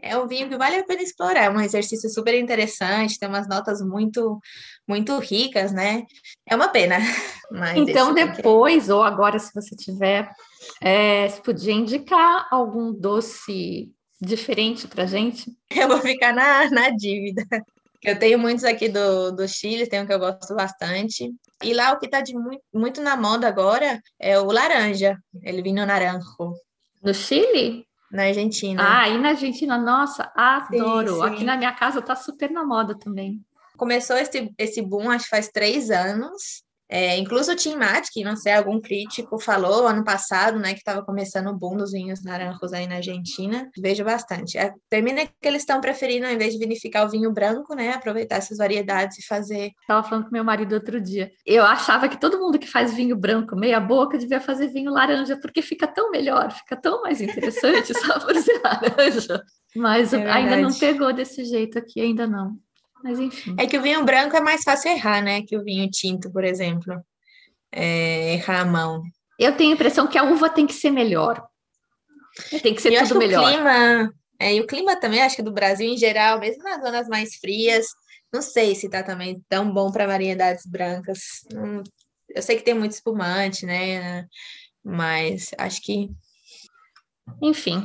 é 0.00 0.16
um 0.16 0.28
vinho 0.28 0.48
que 0.48 0.56
vale 0.56 0.76
a 0.76 0.84
pena 0.84 1.02
explorar, 1.02 1.46
é 1.46 1.50
um 1.50 1.60
exercício 1.60 2.08
super 2.08 2.32
interessante, 2.32 3.18
tem 3.18 3.28
umas 3.28 3.48
notas 3.48 3.80
muito 3.80 4.38
muito 4.86 5.18
ricas, 5.18 5.72
né? 5.72 6.04
É 6.48 6.54
uma 6.54 6.68
pena. 6.68 6.98
então, 7.76 8.14
depois, 8.14 8.88
ou 8.88 9.02
agora, 9.02 9.38
se 9.40 9.52
você 9.52 9.74
tiver, 9.74 10.30
é, 10.80 11.28
você 11.28 11.40
podia 11.42 11.72
indicar 11.72 12.46
algum 12.50 12.92
doce 12.92 13.90
diferente 14.20 14.86
para 14.88 15.06
gente? 15.06 15.50
Eu 15.70 15.88
vou 15.88 16.00
ficar 16.00 16.32
na, 16.32 16.68
na 16.70 16.90
dívida. 16.90 17.44
Eu 18.02 18.18
tenho 18.18 18.38
muitos 18.38 18.64
aqui 18.64 18.88
do, 18.88 19.32
do 19.32 19.48
Chile, 19.48 19.88
tem 19.88 20.00
um 20.00 20.06
que 20.06 20.12
eu 20.12 20.18
gosto 20.18 20.54
bastante. 20.54 21.32
E 21.62 21.74
lá 21.74 21.92
o 21.92 21.98
que 21.98 22.06
está 22.06 22.22
muito, 22.32 22.62
muito 22.72 23.00
na 23.00 23.16
moda 23.16 23.48
agora 23.48 24.00
é 24.18 24.38
o 24.38 24.46
laranja, 24.52 25.18
ele 25.42 25.62
vinho 25.62 25.84
naranjo. 25.84 26.54
No 27.02 27.12
Chile? 27.12 27.86
Na 28.10 28.24
Argentina. 28.24 28.82
Ah, 28.82 29.02
aí 29.02 29.18
na 29.18 29.30
Argentina, 29.30 29.76
nossa, 29.76 30.32
adoro. 30.34 31.14
Sim, 31.14 31.20
sim. 31.20 31.26
Aqui 31.26 31.44
na 31.44 31.56
minha 31.56 31.72
casa 31.72 32.00
tá 32.00 32.14
super 32.14 32.50
na 32.50 32.64
moda 32.64 32.96
também. 32.98 33.40
Começou 33.76 34.16
esse, 34.16 34.52
esse 34.56 34.80
boom, 34.80 35.10
acho 35.10 35.24
que 35.24 35.30
faz 35.30 35.48
três 35.48 35.90
anos. 35.90 36.62
É, 36.90 37.18
incluso 37.18 37.52
o 37.52 37.56
Tim 37.56 37.76
Matt, 37.76 38.08
que 38.12 38.24
não 38.24 38.34
sei, 38.34 38.54
algum 38.54 38.80
crítico 38.80 39.38
falou 39.38 39.86
ano 39.86 40.02
passado, 40.02 40.58
né, 40.58 40.72
que 40.72 40.78
estava 40.78 41.04
começando 41.04 41.48
o 41.48 41.54
boom 41.54 41.76
dos 41.76 41.92
vinhos 41.92 42.24
naranjos 42.24 42.72
aí 42.72 42.86
na 42.86 42.96
Argentina. 42.96 43.68
Vejo 43.78 44.04
bastante. 44.04 44.56
É, 44.56 44.72
termina 44.88 45.26
que 45.26 45.32
eles 45.48 45.62
estão 45.62 45.80
preferindo, 45.80 46.26
ao 46.26 46.32
invés 46.32 46.54
de 46.54 46.58
vinificar 46.58 47.06
o 47.06 47.10
vinho 47.10 47.30
branco, 47.30 47.74
né, 47.74 47.92
aproveitar 47.92 48.36
essas 48.36 48.56
variedades 48.56 49.18
e 49.18 49.26
fazer. 49.26 49.72
Estava 49.82 50.02
falando 50.02 50.24
com 50.24 50.32
meu 50.32 50.44
marido 50.44 50.74
outro 50.74 51.00
dia. 51.00 51.30
Eu 51.44 51.64
achava 51.64 52.08
que 52.08 52.18
todo 52.18 52.38
mundo 52.38 52.58
que 52.58 52.66
faz 52.66 52.94
vinho 52.94 53.16
branco 53.16 53.54
meia 53.54 53.80
boca 53.80 54.16
devia 54.16 54.40
fazer 54.40 54.68
vinho 54.68 54.90
laranja, 54.90 55.38
porque 55.40 55.60
fica 55.60 55.86
tão 55.86 56.10
melhor, 56.10 56.50
fica 56.52 56.74
tão 56.76 57.02
mais 57.02 57.20
interessante 57.20 57.92
só 57.94 58.18
por 58.18 58.34
ser 58.36 58.60
laranja. 58.64 59.42
Mas 59.76 60.12
é 60.14 60.30
ainda 60.30 60.56
não 60.56 60.72
pegou 60.72 61.12
desse 61.12 61.44
jeito 61.44 61.78
aqui, 61.78 62.00
ainda 62.00 62.26
não. 62.26 62.56
Mas 63.02 63.18
enfim. 63.18 63.54
É 63.58 63.66
que 63.66 63.78
o 63.78 63.82
vinho 63.82 64.04
branco 64.04 64.36
é 64.36 64.40
mais 64.40 64.62
fácil 64.62 64.90
errar, 64.90 65.22
né? 65.22 65.42
Que 65.42 65.56
o 65.56 65.62
vinho 65.62 65.88
tinto, 65.90 66.30
por 66.32 66.44
exemplo. 66.44 66.94
É, 67.70 68.34
errar 68.34 68.60
a 68.60 68.64
mão. 68.64 69.02
Eu 69.38 69.56
tenho 69.56 69.70
a 69.70 69.74
impressão 69.74 70.06
que 70.06 70.18
a 70.18 70.24
uva 70.24 70.50
tem 70.50 70.66
que 70.66 70.74
ser 70.74 70.90
melhor. 70.90 71.46
Tem 72.62 72.74
que 72.74 72.82
ser 72.82 72.92
e 72.92 73.02
tudo 73.02 73.18
melhor. 73.18 73.42
O 73.42 73.46
clima, 73.46 74.14
é, 74.38 74.54
e 74.54 74.60
o 74.60 74.66
clima 74.66 74.96
também, 74.96 75.22
acho 75.22 75.36
que 75.36 75.42
do 75.42 75.52
Brasil 75.52 75.88
em 75.88 75.96
geral, 75.96 76.38
mesmo 76.38 76.62
nas 76.62 76.80
zonas 76.80 77.08
mais 77.08 77.36
frias, 77.36 77.86
não 78.32 78.42
sei 78.42 78.74
se 78.74 78.88
tá 78.88 79.02
também 79.02 79.42
tão 79.48 79.72
bom 79.72 79.90
para 79.90 80.06
variedades 80.06 80.66
brancas. 80.66 81.44
eu 82.28 82.42
sei 82.42 82.56
que 82.56 82.64
tem 82.64 82.74
muito 82.74 82.92
espumante, 82.92 83.64
né? 83.64 84.26
Mas 84.84 85.50
acho 85.58 85.82
que. 85.82 86.10
Enfim, 87.42 87.84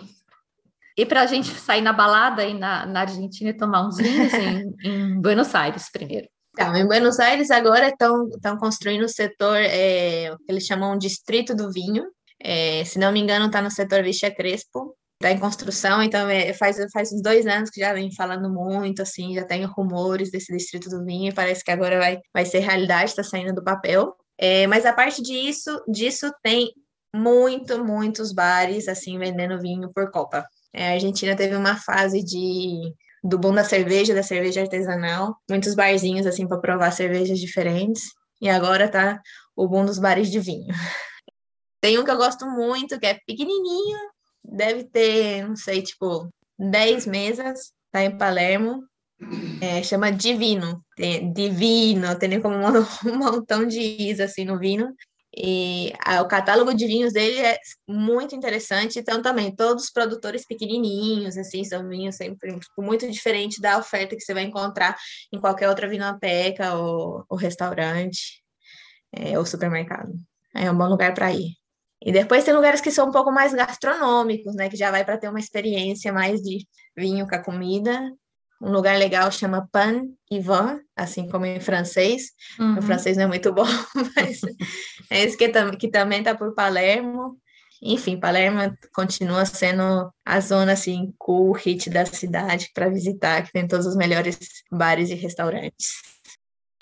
e 0.98 1.06
para 1.06 1.22
a 1.22 1.26
gente 1.26 1.50
sair 1.50 1.82
na 1.82 1.94
balada 1.94 2.42
aí 2.42 2.54
na, 2.54 2.86
na 2.86 3.02
Argentina 3.02 3.50
e 3.50 3.58
tomar 3.58 3.88
uns 3.88 3.98
vinhos 3.98 4.34
em, 4.34 4.74
em 4.84 5.22
Buenos 5.22 5.54
Aires 5.56 5.90
primeiro. 5.92 6.28
Então, 6.52 6.76
em 6.76 6.86
Buenos 6.86 7.20
Aires 7.20 7.50
agora 7.50 7.90
estão 7.90 8.58
construindo 8.60 9.04
o 9.04 9.10
setor 9.10 9.58
é, 9.58 10.30
que 10.30 10.52
eles 10.52 10.66
chamam 10.66 10.98
Distrito 10.98 11.56
do 11.56 11.72
Vinho. 11.72 12.06
É, 12.40 12.86
se 12.86 13.00
não 13.00 13.12
me 13.12 13.20
engano, 13.20 13.48
está 13.48 13.60
no 13.62 13.72
setor 13.72 14.04
Vicha 14.04 14.30
Crespo. 14.30 14.96
Está 15.20 15.32
em 15.32 15.40
construção, 15.40 16.04
então 16.04 16.28
é, 16.28 16.52
faz, 16.54 16.76
faz 16.92 17.14
uns 17.14 17.22
dois 17.22 17.48
anos 17.48 17.70
que 17.70 17.80
já 17.80 17.94
vem 17.94 18.14
falando 18.14 18.50
muito, 18.50 19.02
assim, 19.02 19.34
já 19.34 19.46
tem 19.46 19.64
rumores 19.64 20.30
desse 20.30 20.52
Distrito 20.52 20.90
do 20.90 21.06
Vinho, 21.06 21.30
e 21.30 21.34
parece 21.34 21.64
que 21.64 21.72
agora 21.72 21.98
vai, 21.98 22.20
vai 22.34 22.46
ser 22.46 22.60
realidade, 22.60 23.12
está 23.12 23.24
saindo 23.24 23.54
do 23.54 23.64
papel. 23.64 24.14
É, 24.38 24.68
mas 24.68 24.86
a 24.86 24.92
parte 24.92 25.22
disso, 25.22 25.82
disso 25.88 26.30
tem 26.44 26.74
muito, 27.16 27.84
muitos 27.84 28.34
bares, 28.34 28.88
assim, 28.88 29.18
vendendo 29.18 29.60
vinho 29.62 29.92
por 29.94 30.10
copa. 30.12 30.46
É, 30.74 30.90
a 30.90 30.94
Argentina 30.94 31.36
teve 31.36 31.56
uma 31.56 31.76
fase 31.76 32.24
de 32.24 32.94
do 33.24 33.40
bom 33.40 33.54
da 33.54 33.64
cerveja, 33.64 34.14
da 34.14 34.22
cerveja 34.22 34.62
artesanal, 34.62 35.38
muitos 35.50 35.74
barzinhos 35.76 36.28
assim 36.28 36.46
para 36.46 36.60
provar 36.60 36.92
cervejas 36.92 37.40
diferentes. 37.40 38.04
E 38.42 38.50
agora 38.50 38.90
tá 38.90 39.22
o 39.56 39.68
bom 39.68 39.86
dos 39.86 39.98
bares 39.98 40.30
de 40.30 40.40
vinho. 40.40 40.68
Tem 41.80 41.98
um 41.98 42.04
que 42.04 42.12
eu 42.12 42.18
gosto 42.18 42.46
muito, 42.46 43.00
que 43.00 43.06
é 43.06 43.20
pequenininho, 43.26 43.98
deve 44.44 44.86
ter, 44.86 45.48
não 45.48 45.56
sei, 45.56 45.82
tipo, 45.82 46.30
10 46.58 47.06
mesas, 47.06 47.74
tá 47.92 48.04
em 48.04 48.18
Palermo. 48.18 48.84
É, 49.62 49.82
chama 49.84 50.12
Divino. 50.12 50.84
Tem, 50.96 51.32
divino, 51.32 52.18
tem 52.18 52.42
como 52.42 52.56
um 53.06 53.18
montão 53.18 53.66
de 53.66 53.80
is 53.80 54.20
assim 54.20 54.46
no 54.46 54.60
vinho. 54.60 54.94
E 55.36 55.92
a, 56.06 56.22
o 56.22 56.28
catálogo 56.28 56.74
de 56.74 56.86
vinhos 56.86 57.14
dele 57.14 57.40
é 57.40 57.58
muito 57.88 58.36
interessante. 58.36 59.00
Então, 59.00 59.22
também, 59.22 59.56
todos 59.56 59.86
os 59.86 59.92
produtores 59.92 60.46
pequenininhos, 60.46 61.38
assim, 61.38 61.64
são 61.64 61.88
vinhos 61.88 62.16
sempre 62.16 62.60
tipo, 62.60 62.82
muito 62.82 63.10
diferente 63.10 63.60
da 63.60 63.78
oferta 63.78 64.16
que 64.16 64.22
você 64.22 64.34
vai 64.34 64.44
encontrar 64.44 64.96
em 65.32 65.40
qualquer 65.40 65.70
outra 65.70 65.88
vinoteca 65.88 66.76
ou, 66.76 67.26
ou 67.28 67.38
restaurante 67.38 68.44
é, 69.12 69.38
ou 69.38 69.46
supermercado. 69.46 70.14
É 70.56 70.70
um 70.72 70.78
bom 70.78 70.88
lugar 70.88 71.14
para 71.14 71.32
ir. 71.34 71.54
E 72.06 72.12
depois 72.12 72.44
tem 72.44 72.54
lugares 72.54 72.82
que 72.82 72.92
são 72.92 73.08
um 73.08 73.12
pouco 73.12 73.32
mais 73.32 73.54
gastronômicos, 73.54 74.56
né? 74.56 74.70
Que 74.70 74.76
já 74.76 74.92
vai 74.92 75.06
para 75.06 75.18
ter 75.18 75.30
uma 75.30 75.40
experiência 75.40 76.12
mais 76.12 76.42
de 76.42 76.68
vinho 76.96 77.28
com 77.28 77.36
a 77.36 77.44
comida. 77.44 78.12
Um 78.64 78.72
lugar 78.72 78.98
legal 78.98 79.30
chama 79.30 79.68
Pan 79.70 80.08
Ivan, 80.32 80.80
assim 80.96 81.28
como 81.28 81.46
em 81.46 81.60
francês. 81.60 82.32
Uhum. 82.58 82.80
O 82.80 82.82
francês 82.82 83.18
não 83.18 83.26
é 83.26 83.28
muito 83.28 83.52
bom, 83.52 83.66
mas 84.16 84.40
é 85.10 85.22
esse 85.22 85.36
que, 85.36 85.50
tam 85.50 85.72
que 85.72 85.90
também 85.90 86.20
está 86.20 86.34
por 86.34 86.56
Palermo. 86.56 87.38
Enfim, 87.82 88.18
Palermo 88.18 88.74
continua 88.96 89.44
sendo 89.46 90.10
a 90.26 90.40
zona 90.40 90.72
assim 90.72 91.14
cool, 91.18 91.52
hit 91.52 91.90
da 91.90 92.06
cidade 92.06 92.70
para 92.74 92.88
visitar, 92.88 93.44
que 93.44 93.52
tem 93.52 93.68
todos 93.68 93.86
os 93.86 93.98
melhores 93.98 94.40
bares 94.72 95.10
e 95.10 95.16
restaurantes. 95.16 95.90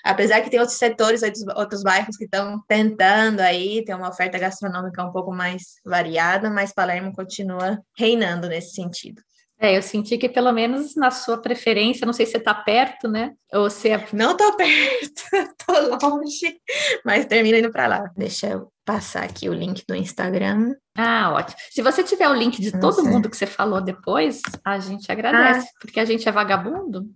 Apesar 0.04 0.40
que 0.40 0.50
tem 0.50 0.60
outros 0.60 0.78
setores, 0.78 1.24
outros, 1.24 1.44
outros 1.56 1.82
bairros 1.82 2.16
que 2.16 2.26
estão 2.26 2.62
tentando 2.68 3.40
aí 3.40 3.84
ter 3.84 3.94
uma 3.94 4.08
oferta 4.08 4.38
gastronômica 4.38 5.04
um 5.04 5.10
pouco 5.10 5.32
mais 5.32 5.62
variada, 5.84 6.48
mas 6.48 6.72
Palermo 6.72 7.12
continua 7.12 7.80
reinando 7.98 8.48
nesse 8.48 8.72
sentido. 8.72 9.20
É, 9.62 9.76
eu 9.76 9.82
senti 9.82 10.18
que 10.18 10.28
pelo 10.28 10.50
menos 10.50 10.96
na 10.96 11.12
sua 11.12 11.40
preferência, 11.40 12.04
não 12.04 12.12
sei 12.12 12.26
se 12.26 12.32
você 12.32 12.38
está 12.38 12.52
perto, 12.52 13.06
né? 13.06 13.32
Ou 13.52 13.70
se 13.70 13.90
é... 13.90 14.08
Não 14.12 14.32
estou 14.32 14.56
perto, 14.56 15.22
estou 15.32 16.10
longe, 16.10 16.56
mas 17.04 17.26
termina 17.26 17.58
indo 17.58 17.70
para 17.70 17.86
lá. 17.86 18.10
Deixa 18.16 18.48
eu 18.48 18.72
passar 18.84 19.22
aqui 19.22 19.48
o 19.48 19.54
link 19.54 19.84
do 19.86 19.94
Instagram. 19.94 20.74
Ah, 20.96 21.30
ótimo. 21.32 21.56
Se 21.70 21.80
você 21.80 22.02
tiver 22.02 22.28
o 22.28 22.34
link 22.34 22.60
de 22.60 22.72
todo 22.80 23.04
mundo 23.04 23.30
que 23.30 23.36
você 23.36 23.46
falou 23.46 23.80
depois, 23.80 24.42
a 24.64 24.80
gente 24.80 25.12
agradece, 25.12 25.68
ah. 25.68 25.78
porque 25.80 26.00
a 26.00 26.04
gente 26.04 26.28
é 26.28 26.32
vagabundo 26.32 27.06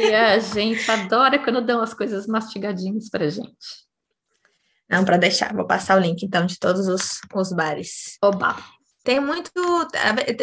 e 0.00 0.14
a 0.14 0.38
gente 0.38 0.88
adora 0.88 1.40
quando 1.40 1.60
dão 1.60 1.82
as 1.82 1.92
coisas 1.92 2.28
mastigadinhas 2.28 3.10
para 3.10 3.28
gente. 3.28 3.84
Não, 4.88 5.04
para 5.04 5.16
deixar, 5.16 5.52
vou 5.52 5.66
passar 5.66 5.98
o 5.98 6.00
link 6.00 6.22
então 6.22 6.46
de 6.46 6.56
todos 6.56 6.86
os, 6.86 7.18
os 7.34 7.52
bares. 7.52 8.16
Oba! 8.22 8.75
Tem 9.06 9.20
muito. 9.20 9.52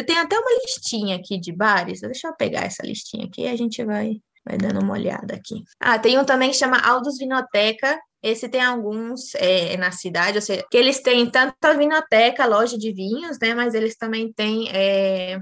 Tem 0.08 0.18
até 0.18 0.40
uma 0.40 0.62
listinha 0.66 1.18
aqui 1.18 1.38
de 1.38 1.52
bares. 1.52 2.00
Deixa 2.00 2.30
eu 2.30 2.36
pegar 2.36 2.62
essa 2.62 2.82
listinha 2.82 3.26
aqui 3.26 3.42
e 3.42 3.48
a 3.50 3.58
gente 3.58 3.84
vai, 3.84 4.14
vai 4.46 4.58
dando 4.58 4.82
uma 4.82 4.94
olhada 4.94 5.36
aqui. 5.36 5.62
Ah, 5.82 6.00
tem 6.00 6.18
um 6.18 6.24
também 6.24 6.50
que 6.50 6.56
chama 6.56 6.80
Aldos 6.80 7.18
Vinoteca. 7.18 8.00
Esse 8.24 8.48
tem 8.48 8.62
alguns 8.62 9.36
é, 9.36 9.76
na 9.76 9.92
cidade, 9.92 10.38
ou 10.38 10.42
seja, 10.42 10.66
que 10.72 10.78
eles 10.78 11.02
têm 11.02 11.30
tanto 11.30 11.58
a 11.62 11.74
vinoteca, 11.74 12.46
loja 12.46 12.78
de 12.78 12.94
vinhos, 12.94 13.38
né? 13.38 13.54
Mas 13.54 13.74
eles 13.74 13.98
também 13.98 14.32
têm 14.32 14.70
é, 14.72 15.42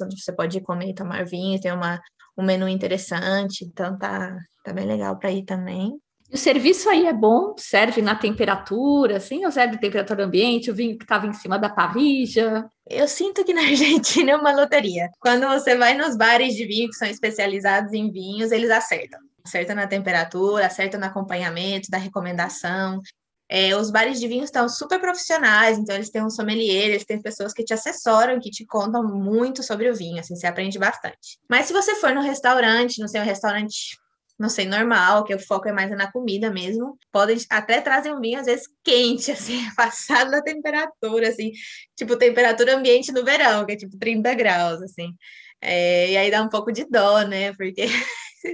onde 0.00 0.22
você 0.22 0.32
pode 0.32 0.60
comer 0.60 0.90
e 0.90 0.94
tomar 0.94 1.24
vinho, 1.24 1.60
tem 1.60 1.72
uma, 1.72 2.00
um 2.38 2.44
menu 2.44 2.68
interessante, 2.68 3.64
então 3.64 3.98
tá, 3.98 4.38
tá 4.64 4.72
bem 4.72 4.86
legal 4.86 5.18
para 5.18 5.32
ir 5.32 5.44
também. 5.44 5.98
E 6.30 6.34
o 6.34 6.38
serviço 6.38 6.90
aí 6.90 7.06
é 7.06 7.12
bom, 7.12 7.54
serve 7.56 8.02
na 8.02 8.14
temperatura, 8.14 9.16
assim, 9.16 9.46
ou 9.46 9.50
serve 9.50 9.78
temperatura 9.78 10.24
ambiente, 10.24 10.70
o 10.70 10.74
vinho 10.74 10.98
que 10.98 11.04
estava 11.04 11.26
em 11.26 11.32
cima 11.32 11.58
da 11.58 11.70
parrija? 11.70 12.68
Eu 12.86 13.08
sinto 13.08 13.42
que 13.44 13.54
na 13.54 13.62
Argentina 13.68 14.32
é 14.32 14.36
uma 14.36 14.52
loteria. 14.52 15.08
Quando 15.20 15.46
você 15.48 15.74
vai 15.74 15.96
nos 15.96 16.16
bares 16.16 16.54
de 16.54 16.66
vinho 16.66 16.88
que 16.88 16.96
são 16.96 17.08
especializados 17.08 17.94
em 17.94 18.10
vinhos, 18.10 18.52
eles 18.52 18.70
acertam. 18.70 19.18
Acertam 19.42 19.74
na 19.74 19.86
temperatura, 19.86 20.66
acertam 20.66 21.00
no 21.00 21.06
acompanhamento, 21.06 21.90
da 21.90 21.96
recomendação. 21.96 23.00
É, 23.50 23.74
os 23.74 23.90
bares 23.90 24.20
de 24.20 24.28
vinho 24.28 24.44
estão 24.44 24.68
super 24.68 25.00
profissionais, 25.00 25.78
então 25.78 25.94
eles 25.94 26.10
têm 26.10 26.22
um 26.22 26.28
sommelier, 26.28 26.90
eles 26.90 27.06
têm 27.06 27.22
pessoas 27.22 27.54
que 27.54 27.64
te 27.64 27.72
assessoram, 27.72 28.38
que 28.38 28.50
te 28.50 28.66
contam 28.66 29.02
muito 29.02 29.62
sobre 29.62 29.88
o 29.88 29.94
vinho, 29.94 30.20
assim, 30.20 30.36
você 30.36 30.46
aprende 30.46 30.78
bastante. 30.78 31.38
Mas 31.48 31.64
se 31.64 31.72
você 31.72 31.94
for 31.94 32.14
no 32.14 32.20
restaurante, 32.20 33.00
não 33.00 33.08
sei, 33.08 33.22
um 33.22 33.24
restaurante 33.24 33.96
não 34.38 34.48
sei, 34.48 34.66
normal, 34.66 35.24
que 35.24 35.34
o 35.34 35.38
foco 35.38 35.68
é 35.68 35.72
mais 35.72 35.90
na 35.90 36.10
comida 36.12 36.50
mesmo. 36.50 36.98
Podem 37.10 37.36
até 37.50 37.80
trazer 37.80 38.12
um 38.12 38.20
vinho, 38.20 38.38
às 38.38 38.46
vezes, 38.46 38.68
quente, 38.84 39.30
assim, 39.32 39.58
passado 39.74 40.30
da 40.30 40.42
temperatura, 40.42 41.28
assim, 41.28 41.52
tipo, 41.96 42.16
temperatura 42.16 42.76
ambiente 42.76 43.12
no 43.12 43.24
verão, 43.24 43.66
que 43.66 43.72
é 43.72 43.76
tipo 43.76 43.98
30 43.98 44.34
graus, 44.34 44.80
assim. 44.82 45.14
É, 45.60 46.10
e 46.12 46.16
aí 46.16 46.30
dá 46.30 46.42
um 46.42 46.48
pouco 46.48 46.72
de 46.72 46.84
dó, 46.88 47.22
né? 47.22 47.52
Porque 47.54 47.86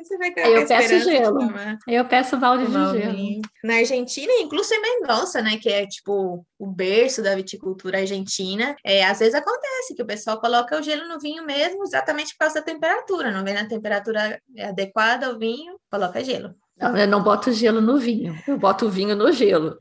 você 0.02 0.16
vai 0.18 0.32
eu 0.36 0.66
peço 0.66 1.00
gelo. 1.00 1.38
Eu 1.86 2.04
peço 2.04 2.36
balde 2.36 2.66
de 2.66 2.72
gelo. 2.72 3.42
Na 3.62 3.76
Argentina, 3.76 4.32
inclusive 4.40 4.80
em 4.80 5.00
Mendoza, 5.00 5.42
né? 5.42 5.58
Que 5.58 5.68
é 5.68 5.86
tipo 5.86 6.44
o 6.58 6.66
berço 6.66 7.22
da 7.22 7.34
viticultura 7.34 7.98
argentina. 7.98 8.74
É, 8.84 9.04
às 9.04 9.18
vezes 9.18 9.34
acontece 9.34 9.94
que 9.94 10.02
o 10.02 10.06
pessoal 10.06 10.40
coloca 10.40 10.78
o 10.78 10.82
gelo 10.82 11.08
no 11.08 11.18
vinho 11.18 11.44
mesmo, 11.44 11.82
exatamente 11.84 12.32
por 12.32 12.40
causa 12.40 12.56
da 12.56 12.62
temperatura. 12.62 13.30
Não 13.30 13.44
vem 13.44 13.54
na 13.54 13.68
temperatura 13.68 14.40
adequada 14.58 15.26
ao 15.26 15.38
vinho, 15.38 15.78
coloca 15.90 16.24
gelo. 16.24 16.54
Não, 16.76 16.96
eu 16.96 17.06
não 17.06 17.22
boto 17.22 17.52
gelo 17.52 17.80
no 17.80 17.98
vinho, 17.98 18.36
eu 18.48 18.58
boto 18.58 18.86
o 18.86 18.90
vinho 18.90 19.14
no 19.14 19.30
gelo. 19.30 19.78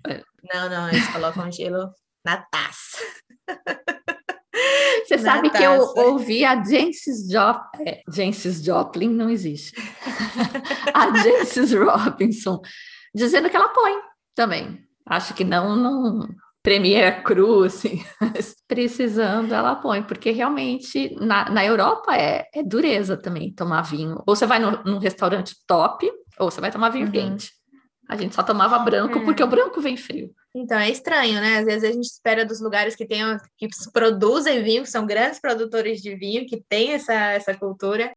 Não, 0.53 0.69
não, 0.69 0.89
eles 0.89 1.07
colocam 1.07 1.51
gelo 1.51 1.89
na 2.23 2.37
taça. 2.37 2.97
Você 5.03 5.17
sabe 5.17 5.49
que 5.49 5.63
eu 5.63 5.81
ouvi 5.95 6.45
a 6.45 6.55
Jancis 6.63 7.29
Joplin, 7.29 7.87
é, 7.87 8.01
Jancis 8.07 8.63
Joplin 8.63 9.09
não 9.09 9.29
existe. 9.29 9.73
a 10.93 11.15
Jancis 11.17 11.73
Robinson 11.73 12.61
dizendo 13.13 13.49
que 13.49 13.55
ela 13.55 13.69
põe 13.69 13.93
também. 14.35 14.79
Acho 15.05 15.33
que 15.33 15.43
não, 15.43 15.75
não 15.75 16.27
Premier 16.63 17.23
Cru, 17.23 17.63
assim, 17.63 18.01
precisando 18.67 19.53
ela 19.53 19.75
põe, 19.75 20.01
porque 20.01 20.31
realmente 20.31 21.13
na, 21.19 21.49
na 21.49 21.65
Europa 21.65 22.15
é, 22.15 22.45
é 22.53 22.63
dureza 22.63 23.17
também 23.17 23.53
tomar 23.53 23.81
vinho. 23.81 24.23
Ou 24.25 24.35
você 24.35 24.45
vai 24.45 24.59
no, 24.59 24.81
num 24.83 24.97
restaurante 24.97 25.55
top, 25.67 26.09
ou 26.39 26.49
você 26.49 26.61
vai 26.61 26.71
tomar 26.71 26.89
vinho 26.89 27.07
uhum. 27.07 27.11
quente. 27.11 27.51
A 28.13 28.15
gente 28.15 28.35
só 28.35 28.43
tomava 28.43 28.77
branco 28.77 29.17
é. 29.17 29.25
porque 29.25 29.43
o 29.43 29.47
branco 29.47 29.81
vem 29.81 29.97
frio. 29.97 30.31
Então 30.53 30.77
é 30.77 30.87
estranho, 30.87 31.41
né? 31.41 31.57
Às 31.57 31.65
vezes 31.65 31.89
a 31.89 31.91
gente 31.91 32.05
espera 32.05 32.45
dos 32.45 32.61
lugares 32.61 32.95
que 32.95 33.07
tenham, 33.07 33.39
que 33.57 33.67
produzem 33.91 34.63
vinho, 34.63 34.83
que 34.83 34.89
são 34.89 35.03
grandes 35.07 35.39
produtores 35.39 35.99
de 35.99 36.15
vinho, 36.15 36.45
que 36.45 36.63
têm 36.69 36.93
essa, 36.93 37.11
essa 37.13 37.55
cultura. 37.55 38.13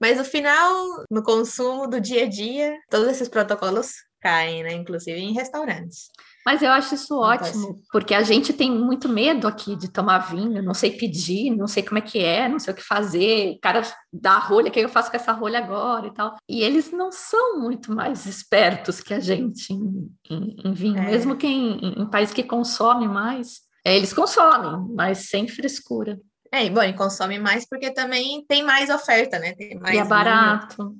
Mas 0.00 0.18
no 0.18 0.24
final, 0.24 1.04
no 1.10 1.20
consumo 1.24 1.88
do 1.88 2.00
dia 2.00 2.22
a 2.22 2.28
dia, 2.28 2.78
todos 2.88 3.08
esses 3.08 3.28
protocolos 3.28 3.94
caem, 4.20 4.62
né? 4.62 4.72
Inclusive 4.72 5.18
em 5.18 5.32
restaurantes. 5.32 6.10
Mas 6.44 6.62
eu 6.62 6.70
acho 6.70 6.94
isso 6.94 7.18
ótimo, 7.18 7.82
porque 7.92 8.14
a 8.14 8.22
gente 8.22 8.52
tem 8.52 8.70
muito 8.70 9.08
medo 9.08 9.46
aqui 9.46 9.76
de 9.76 9.88
tomar 9.88 10.18
vinho, 10.18 10.62
não 10.62 10.72
sei 10.72 10.90
pedir, 10.90 11.54
não 11.54 11.66
sei 11.66 11.82
como 11.82 11.98
é 11.98 12.00
que 12.00 12.18
é, 12.18 12.48
não 12.48 12.58
sei 12.58 12.72
o 12.72 12.76
que 12.76 12.82
fazer, 12.82 13.56
o 13.56 13.60
cara 13.60 13.82
dá 14.12 14.32
a 14.32 14.38
rolha, 14.38 14.68
o 14.68 14.70
que 14.70 14.80
eu 14.80 14.88
faço 14.88 15.10
com 15.10 15.16
essa 15.16 15.32
rolha 15.32 15.58
agora 15.58 16.06
e 16.06 16.14
tal. 16.14 16.36
E 16.48 16.62
eles 16.62 16.90
não 16.90 17.12
são 17.12 17.60
muito 17.60 17.94
mais 17.94 18.24
espertos 18.24 19.00
que 19.00 19.12
a 19.12 19.20
gente 19.20 19.72
em, 19.72 20.10
em, 20.30 20.56
em 20.64 20.72
vinho, 20.72 20.98
é. 20.98 21.10
mesmo 21.10 21.36
que 21.36 21.46
em, 21.46 22.00
em 22.00 22.06
país 22.08 22.32
que 22.32 22.42
consome 22.42 23.06
mais, 23.06 23.60
é, 23.84 23.96
eles 23.96 24.12
consomem, 24.12 24.94
mas 24.94 25.28
sem 25.28 25.46
frescura. 25.46 26.18
É, 26.52 26.64
e 26.64 26.70
bom, 26.70 26.82
e 26.82 26.92
consome 26.92 27.38
mais 27.38 27.66
porque 27.68 27.92
também 27.92 28.44
tem 28.46 28.62
mais 28.62 28.90
oferta, 28.90 29.38
né? 29.38 29.52
Tem 29.52 29.78
mais 29.78 29.94
e 29.94 29.98
é 29.98 30.04
barato. 30.04 30.96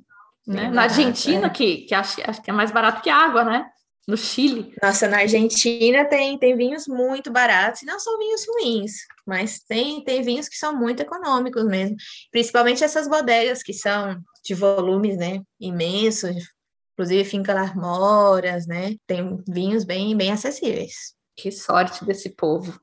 Né? 0.46 0.68
Na 0.70 0.82
Argentina, 0.82 1.46
é. 1.46 1.50
que, 1.50 1.78
que 1.78 1.94
acho, 1.94 2.20
acho 2.28 2.42
que 2.42 2.50
é 2.50 2.52
mais 2.52 2.70
barato 2.70 3.02
que 3.02 3.10
água, 3.10 3.44
né? 3.44 3.66
No 4.06 4.16
Chile. 4.16 4.74
Nossa, 4.82 5.08
na 5.08 5.18
Argentina 5.18 6.04
tem, 6.04 6.38
tem 6.38 6.56
vinhos 6.56 6.86
muito 6.86 7.30
baratos, 7.30 7.82
e 7.82 7.86
não 7.86 7.98
são 7.98 8.18
vinhos 8.18 8.44
ruins, 8.46 8.92
mas 9.26 9.60
tem, 9.60 10.02
tem 10.02 10.22
vinhos 10.22 10.48
que 10.48 10.56
são 10.56 10.76
muito 10.76 11.00
econômicos 11.00 11.64
mesmo. 11.64 11.96
Principalmente 12.30 12.82
essas 12.82 13.08
bodegas 13.08 13.62
que 13.62 13.72
são 13.72 14.20
de 14.44 14.54
volumes, 14.54 15.16
né, 15.16 15.40
imensos, 15.60 16.36
inclusive 16.94 17.24
Finca 17.24 17.54
Las 17.54 17.74
Moras, 17.74 18.66
né? 18.66 18.96
Tem 19.06 19.38
vinhos 19.48 19.84
bem, 19.84 20.16
bem 20.16 20.32
acessíveis. 20.32 21.14
Que 21.36 21.50
sorte 21.50 22.04
desse 22.04 22.30
povo. 22.30 22.78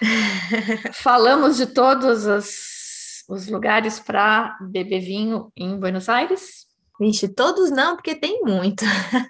Falamos 0.92 1.56
de 1.56 1.66
todos 1.66 2.26
os, 2.26 3.24
os 3.28 3.48
lugares 3.48 3.98
para 3.98 4.56
beber 4.60 5.00
vinho 5.00 5.50
em 5.56 5.78
Buenos 5.78 6.08
Aires? 6.08 6.63
Vixe, 6.98 7.28
todos 7.28 7.70
não, 7.70 7.96
porque 7.96 8.14
tem 8.14 8.40
muito. 8.42 8.84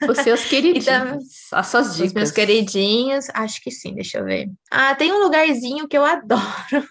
Os 0.09 0.18
seus 0.18 0.44
queridinhos, 0.48 0.87
então, 0.87 1.18
as 1.53 1.66
suas 1.66 1.94
dicas. 1.94 2.09
Os 2.09 2.12
meus 2.12 2.31
queridinhos, 2.31 3.27
acho 3.33 3.61
que 3.62 3.70
sim, 3.70 3.94
deixa 3.94 4.18
eu 4.18 4.24
ver. 4.24 4.50
Ah, 4.70 4.94
tem 4.94 5.12
um 5.12 5.22
lugarzinho 5.22 5.88
que 5.88 5.96
eu 5.96 6.05
adoro, 6.05 6.87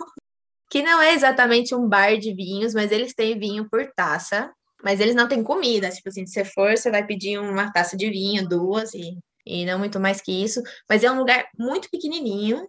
que 0.69 0.81
não 0.81 1.01
é 1.01 1.13
exatamente 1.13 1.75
um 1.75 1.87
bar 1.87 2.17
de 2.17 2.33
vinhos, 2.33 2.73
mas 2.73 2.91
eles 2.91 3.13
têm 3.13 3.37
vinho 3.37 3.69
por 3.69 3.85
taça, 3.95 4.51
mas 4.83 4.99
eles 4.99 5.13
não 5.13 5.27
têm 5.27 5.43
comida. 5.43 5.91
Tipo 5.91 6.09
assim, 6.09 6.25
se 6.25 6.33
você 6.33 6.45
for, 6.45 6.75
você 6.75 6.89
vai 6.89 7.05
pedir 7.05 7.37
uma 7.37 7.71
taça 7.71 7.95
de 7.95 8.09
vinho, 8.09 8.47
duas, 8.49 8.95
e, 8.95 9.15
e 9.45 9.65
não 9.65 9.77
muito 9.77 9.99
mais 9.99 10.21
que 10.21 10.43
isso. 10.43 10.61
Mas 10.89 11.03
é 11.03 11.11
um 11.11 11.19
lugar 11.19 11.45
muito 11.57 11.89
pequenininho, 11.89 12.67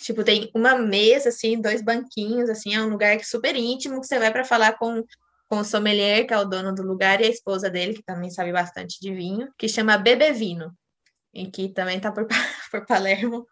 Tipo, 0.00 0.22
tem 0.22 0.48
uma 0.54 0.76
mesa, 0.76 1.28
assim, 1.28 1.60
dois 1.60 1.82
banquinhos, 1.82 2.48
assim, 2.48 2.74
é 2.74 2.80
um 2.80 2.88
lugar 2.88 3.18
super 3.24 3.56
íntimo 3.56 4.00
que 4.00 4.06
você 4.06 4.18
vai 4.18 4.30
para 4.30 4.44
falar 4.44 4.78
com 4.78 5.02
com 5.48 5.58
o 5.58 5.64
sommelier, 5.64 6.26
que 6.26 6.34
é 6.34 6.38
o 6.38 6.44
dono 6.44 6.74
do 6.74 6.82
lugar, 6.82 7.20
e 7.20 7.24
a 7.24 7.30
esposa 7.30 7.70
dele, 7.70 7.94
que 7.94 8.02
também 8.02 8.30
sabe 8.30 8.52
bastante 8.52 9.00
de 9.00 9.12
vinho, 9.14 9.48
que 9.58 9.68
chama 9.68 9.96
Bebevino. 9.96 10.72
e 11.34 11.50
que 11.50 11.68
também 11.70 11.98
está 11.98 12.12
por, 12.12 12.26
por 12.70 12.86
Palermo, 12.86 13.46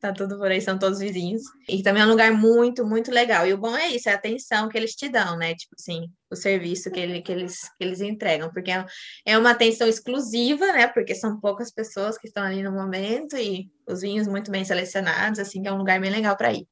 tá 0.00 0.12
tudo 0.12 0.38
por 0.38 0.50
aí, 0.50 0.60
são 0.60 0.78
todos 0.78 0.98
vizinhos. 0.98 1.42
E 1.68 1.82
também 1.82 2.02
é 2.02 2.06
um 2.06 2.10
lugar 2.10 2.32
muito, 2.32 2.84
muito 2.86 3.10
legal. 3.12 3.46
E 3.46 3.52
o 3.52 3.58
bom 3.58 3.76
é 3.76 3.88
isso, 3.88 4.08
é 4.08 4.12
a 4.12 4.16
atenção 4.16 4.68
que 4.68 4.76
eles 4.76 4.94
te 4.94 5.08
dão, 5.08 5.36
né? 5.36 5.54
Tipo 5.54 5.74
assim, 5.78 6.10
o 6.30 6.36
serviço 6.36 6.90
que, 6.90 7.00
ele, 7.00 7.22
que, 7.22 7.30
eles, 7.30 7.60
que 7.76 7.84
eles 7.84 8.00
entregam, 8.00 8.50
porque 8.50 8.70
é, 8.70 8.84
é 9.26 9.38
uma 9.38 9.50
atenção 9.50 9.86
exclusiva, 9.86 10.66
né? 10.72 10.88
Porque 10.88 11.14
são 11.14 11.38
poucas 11.40 11.70
pessoas 11.70 12.18
que 12.18 12.28
estão 12.28 12.42
ali 12.42 12.62
no 12.62 12.72
momento 12.72 13.36
e 13.36 13.70
os 13.88 14.00
vinhos 14.00 14.26
muito 14.26 14.50
bem 14.50 14.64
selecionados, 14.64 15.38
assim, 15.38 15.62
que 15.62 15.68
é 15.68 15.72
um 15.72 15.78
lugar 15.78 16.00
bem 16.00 16.10
legal 16.10 16.36
para 16.36 16.52
ir. 16.52 16.66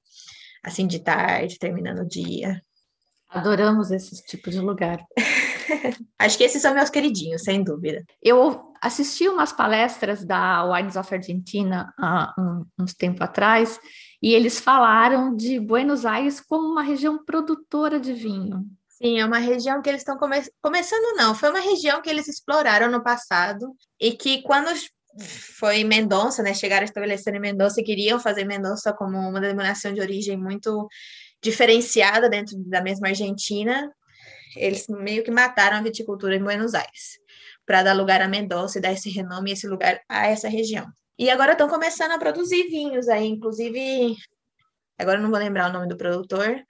Assim, 0.65 0.87
de 0.87 1.01
tarde, 1.01 1.59
terminando 1.59 2.01
o 2.01 2.09
dia. 2.09 2.61
Adoramos 3.29 3.91
esse 3.91 4.25
tipo 4.25 4.51
de 4.51 4.59
lugar. 4.59 5.05
Acho 6.19 6.39
que 6.39 6.45
esses 6.45 6.63
são 6.63 6.75
meus 6.75 6.89
queridinhos, 6.89 7.43
sem 7.43 7.63
dúvida. 7.63 8.03
Eu 8.23 8.73
assisti 8.81 9.29
umas 9.29 9.53
palestras 9.53 10.25
da 10.25 10.65
Wines 10.65 10.97
of 10.97 11.15
Argentina 11.15 11.93
há 11.99 12.35
um, 12.39 12.65
uns 12.79 12.95
tempo 12.95 13.23
atrás 13.23 13.79
e 14.23 14.33
eles 14.33 14.59
falaram 14.59 15.37
de 15.37 15.61
Buenos 15.61 16.07
Aires 16.07 16.41
como 16.41 16.67
uma 16.67 16.83
região 16.83 17.23
produtora 17.25 18.01
de 18.01 18.13
vinho. 18.13 18.65
Sim, 18.89 19.21
é 19.21 19.25
uma 19.25 19.39
região 19.39 19.81
que 19.81 19.89
eles 19.89 20.01
estão 20.01 20.17
come 20.17 20.43
começando, 20.61 21.17
não. 21.17 21.35
Foi 21.35 21.51
uma 21.51 21.61
região 21.61 22.03
que 22.03 22.11
eles 22.11 22.27
exploraram 22.27 22.91
no 22.91 23.03
passado 23.03 23.73
e 24.01 24.13
que 24.13 24.43
quando 24.43 24.69
foi 25.57 25.85
Mendonça, 25.85 26.43
né? 26.43 26.53
Chegaram 26.55 26.83
a 26.83 26.85
estabelecer 26.85 27.35
em 27.35 27.41
Mendonça 27.41 27.81
e 27.81 27.85
queriam 27.85 28.19
fazer 28.19 28.45
Mendonça 28.45 28.93
como 28.93 29.17
uma 29.17 29.41
denominação 29.41 29.93
de 29.93 30.01
origem 30.01 30.37
muito 30.37 30.89
diferenciada 31.43 32.29
dentro 32.29 32.57
da 32.65 32.83
mesma 32.83 33.09
Argentina. 33.09 33.91
Eles 34.57 34.87
meio 34.89 35.23
que 35.23 35.31
mataram 35.31 35.77
a 35.77 35.83
viticultura 35.83 36.37
em 36.37 36.43
Buenos 36.43 36.75
Aires 36.75 37.19
para 37.67 37.83
dar 37.83 37.93
lugar 37.93 38.23
a 38.23 38.29
Mendonça 38.29 38.79
e 38.79 38.81
dar 38.81 38.93
esse 38.93 39.11
renome 39.11 39.51
e 39.51 39.53
esse 39.53 39.69
lugar 39.69 40.01
a 40.09 40.27
essa 40.27 40.49
região. 40.49 40.87
E 41.19 41.29
agora 41.29 41.53
estão 41.53 41.69
começando 41.69 42.13
a 42.13 42.19
produzir 42.19 42.65
vinhos 42.69 43.09
aí, 43.09 43.27
inclusive, 43.27 44.17
agora 44.99 45.21
não 45.21 45.29
vou 45.29 45.39
lembrar 45.39 45.69
o 45.69 45.73
nome 45.73 45.89
do 45.89 45.97
produtor, 45.97 46.65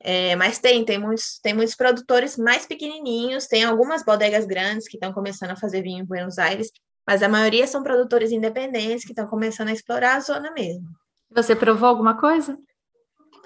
é, 0.00 0.36
mas 0.36 0.58
tem, 0.58 0.84
tem 0.84 0.98
muitos, 0.98 1.38
tem 1.42 1.52
muitos 1.52 1.74
produtores 1.74 2.36
mais 2.36 2.64
pequenininhos, 2.64 3.46
tem 3.46 3.64
algumas 3.64 4.04
bodegas 4.04 4.46
grandes 4.46 4.88
que 4.88 4.96
estão 4.96 5.12
começando 5.12 5.50
a 5.50 5.56
fazer 5.56 5.82
vinho 5.82 6.02
em 6.02 6.06
Buenos 6.06 6.38
Aires, 6.38 6.70
mas 7.06 7.22
a 7.22 7.28
maioria 7.28 7.66
são 7.66 7.82
produtores 7.82 8.30
independentes 8.30 9.04
que 9.04 9.12
estão 9.12 9.26
começando 9.26 9.68
a 9.68 9.72
explorar 9.72 10.16
a 10.16 10.20
zona 10.20 10.50
mesmo. 10.52 10.88
Você 11.30 11.56
provou 11.56 11.88
alguma 11.88 12.18
coisa? 12.18 12.56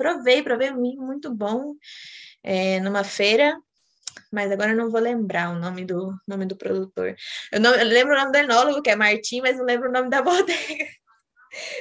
Provei, 0.01 0.43
provei 0.43 0.71
um 0.71 0.81
muito 0.97 1.31
bom 1.35 1.75
é, 2.43 2.81
numa 2.81 3.05
feira, 3.05 3.55
mas 4.33 4.51
agora 4.51 4.71
eu 4.71 4.77
não 4.77 4.91
vou 4.91 4.99
lembrar 4.99 5.51
o 5.51 5.59
nome 5.59 5.85
do 5.85 6.15
nome 6.27 6.47
do 6.47 6.57
produtor. 6.57 7.15
Eu, 7.53 7.61
não, 7.61 7.75
eu 7.75 7.87
lembro 7.87 8.15
o 8.15 8.19
nome 8.19 8.33
do 8.33 8.39
enólogo, 8.39 8.81
que 8.81 8.89
é 8.89 8.97
Martim, 8.97 9.43
mas 9.43 9.59
não 9.59 9.67
lembro 9.67 9.91
o 9.91 9.93
nome 9.93 10.09
da 10.09 10.23
bodega. 10.25 10.87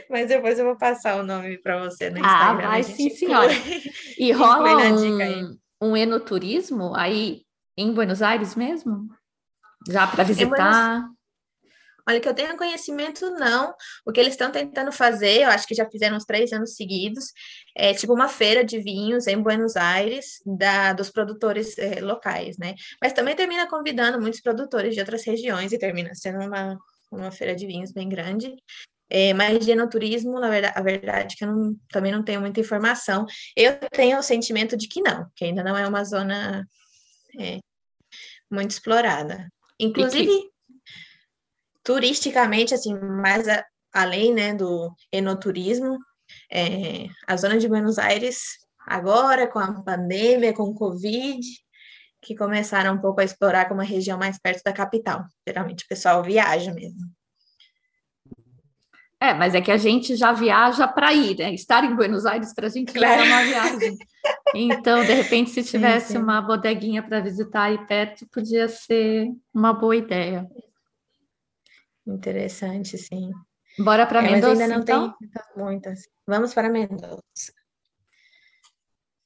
Mas 0.10 0.28
depois 0.28 0.60
eu 0.60 0.66
vou 0.66 0.78
passar 0.78 1.16
o 1.16 1.24
nome 1.24 1.60
para 1.60 1.80
você 1.80 2.10
no 2.10 2.18
ah, 2.18 2.20
Instagram. 2.20 2.66
Ah, 2.66 2.70
vai 2.72 2.84
sim, 2.84 3.10
senhora. 3.10 3.54
E 4.20 4.34
rola 4.34 4.70
um, 4.92 5.58
um 5.82 5.96
enoturismo 5.96 6.94
aí 6.94 7.44
em 7.78 7.94
Buenos 7.94 8.22
Aires 8.22 8.54
mesmo? 8.54 9.08
Já 9.88 10.06
para 10.06 10.26
visitar? 10.26 11.10
Olha, 12.10 12.20
que 12.20 12.28
eu 12.28 12.34
tenha 12.34 12.58
conhecimento, 12.58 13.30
não. 13.36 13.72
O 14.04 14.12
que 14.12 14.20
eles 14.20 14.34
estão 14.34 14.52
tentando 14.52 14.92
fazer, 14.92 15.44
eu 15.44 15.50
acho 15.50 15.68
que 15.68 15.76
já 15.76 15.88
fizeram 15.88 16.18
uns 16.18 16.26
três 16.26 16.52
anos 16.52 16.76
seguidos, 16.76 17.26
é 17.78 17.94
tipo 17.94 18.12
uma 18.12 18.28
feira 18.28 18.64
de 18.64 18.80
vinhos 18.80 19.28
em 19.28 19.40
Buenos 19.40 19.76
Aires, 19.76 20.42
da, 20.44 20.92
dos 20.92 21.12
produtores 21.12 21.78
é, 21.78 22.02
locais, 22.02 22.58
né? 22.58 22.74
Mas 23.00 23.14
também 23.14 23.36
termina 23.36 23.70
convidando 23.70 24.20
muitos 24.20 24.42
produtores 24.42 24.96
de 24.96 25.00
outras 25.00 25.24
regiões 25.24 25.72
e 25.72 25.78
termina 25.78 26.10
sendo 26.16 26.40
uma, 26.40 26.76
uma 27.12 27.32
feira 27.32 27.56
de 27.56 27.68
vinhos 27.68 27.92
bem 27.92 28.10
grande. 28.10 28.56
É, 29.08 29.32
mas 29.36 29.64
de 29.64 29.70
enoturismo, 29.70 30.40
na 30.40 30.50
verdade, 30.50 30.74
a 30.80 30.82
verdade 30.82 31.36
é 31.36 31.38
que 31.38 31.46
eu 31.46 31.56
não, 31.56 31.76
também 31.92 32.12
não 32.12 32.24
tenho 32.24 32.42
muita 32.42 32.60
informação. 32.60 33.28
Eu 33.56 33.78
tenho 33.92 34.18
o 34.18 34.24
sentimento 34.24 34.76
de 34.76 34.88
que 34.88 35.00
não, 35.00 35.28
que 35.36 35.46
ainda 35.46 35.64
não 35.64 35.78
é 35.78 35.88
uma 35.88 36.04
zona 36.04 36.68
é, 37.40 37.60
muito 38.50 38.72
explorada. 38.72 39.48
Inclusive, 39.80 40.49
turisticamente, 41.90 42.76
assim, 42.76 42.94
mais 42.94 43.48
a, 43.48 43.66
além 43.92 44.32
né, 44.32 44.54
do 44.54 44.94
enoturismo, 45.12 45.98
é, 46.52 47.08
a 47.28 47.36
zona 47.36 47.58
de 47.58 47.68
Buenos 47.68 47.98
Aires, 47.98 48.42
agora 48.86 49.48
com 49.48 49.58
a 49.58 49.82
pandemia, 49.82 50.54
com 50.54 50.66
o 50.66 50.76
Covid, 50.76 51.42
que 52.22 52.36
começaram 52.36 52.94
um 52.94 53.02
pouco 53.02 53.22
a 53.22 53.24
explorar 53.24 53.68
como 53.68 53.80
uma 53.80 53.88
região 53.88 54.20
mais 54.20 54.38
perto 54.38 54.62
da 54.64 54.72
capital. 54.72 55.26
Geralmente 55.48 55.84
o 55.84 55.88
pessoal 55.88 56.22
viaja 56.22 56.72
mesmo. 56.72 57.10
É, 59.20 59.34
mas 59.34 59.56
é 59.56 59.60
que 59.60 59.72
a 59.72 59.78
gente 59.78 60.16
já 60.16 60.32
viaja 60.32 60.88
para 60.88 61.12
ir, 61.12 61.40
né? 61.40 61.52
Estar 61.56 61.84
em 61.84 61.96
Buenos 61.96 62.28
Aires 62.28 62.54
para 62.54 62.68
a 62.68 62.70
gente 62.70 62.94
claro. 62.94 63.20
é 63.20 63.26
uma 63.26 63.44
viagem. 63.44 63.98
Então, 64.54 65.04
de 65.04 65.14
repente, 65.14 65.50
se 65.50 65.64
tivesse 65.66 66.10
sim, 66.10 66.14
sim. 66.14 66.20
uma 66.20 66.40
bodeguinha 66.40 67.02
para 67.02 67.20
visitar 67.20 67.64
aí 67.64 67.84
perto, 67.88 68.28
podia 68.32 68.68
ser 68.68 69.28
uma 69.52 69.74
boa 69.74 69.96
ideia. 69.96 70.48
Interessante, 72.14 72.98
sim. 72.98 73.32
Bora 73.78 74.06
para 74.06 74.20
é, 74.20 74.32
Mendoza, 74.32 74.64
ainda 74.64 74.76
não 74.76 74.82
então? 74.82 75.16
tem 75.20 75.30
muitas. 75.56 76.02
Vamos 76.28 76.54
para 76.54 76.70
Mendoza. 76.70 77.22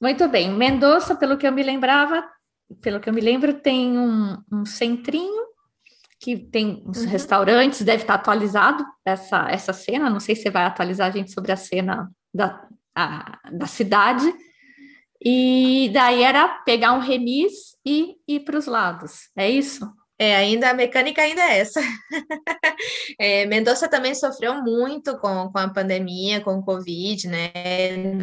Muito 0.02 0.28
bem. 0.28 0.52
Mendoza, 0.52 1.16
pelo 1.16 1.38
que 1.38 1.48
eu 1.48 1.52
me 1.52 1.64
lembrava, 1.64 2.24
pelo 2.82 3.00
que 3.00 3.10
eu 3.10 3.14
me 3.14 3.22
lembro, 3.22 3.54
tem 3.54 3.98
um, 3.98 4.38
um 4.52 4.66
centrinho 4.66 5.44
que 6.20 6.38
tem 6.38 6.84
uns 6.86 7.00
uhum. 7.00 7.08
restaurantes, 7.08 7.82
deve 7.82 8.04
estar 8.04 8.16
atualizado 8.16 8.86
essa, 9.06 9.50
essa 9.50 9.74
cena. 9.74 10.10
Não 10.10 10.20
sei 10.20 10.36
se 10.36 10.44
você 10.44 10.50
vai 10.50 10.64
atualizar 10.64 11.08
a 11.08 11.12
gente 11.12 11.32
sobre 11.32 11.52
a 11.52 11.58
cena 11.58 12.12
da, 12.34 12.68
a, 12.96 13.40
da 13.52 13.66
cidade. 13.66 14.34
E 15.24 15.90
daí 15.94 16.22
era 16.22 16.48
pegar 16.66 16.94
um 16.94 17.00
remis 17.00 17.78
e 17.86 18.16
ir 18.28 18.42
para 18.42 18.58
os 18.58 18.68
lados. 18.68 19.30
É 19.36 19.50
isso? 19.50 19.90
É, 20.24 20.38
ainda 20.38 20.70
a 20.70 20.74
mecânica 20.74 21.22
ainda 21.22 21.42
é 21.42 21.60
essa. 21.60 21.82
é, 23.20 23.46
Mendonça 23.46 23.90
também 23.90 24.16
sofreu 24.16 24.56
muito 24.64 25.18
com, 25.18 25.52
com 25.52 25.58
a 25.58 25.68
pandemia, 25.68 26.40
com 26.40 26.56
o 26.56 26.64
Covid, 26.64 27.28
né? 27.28 27.52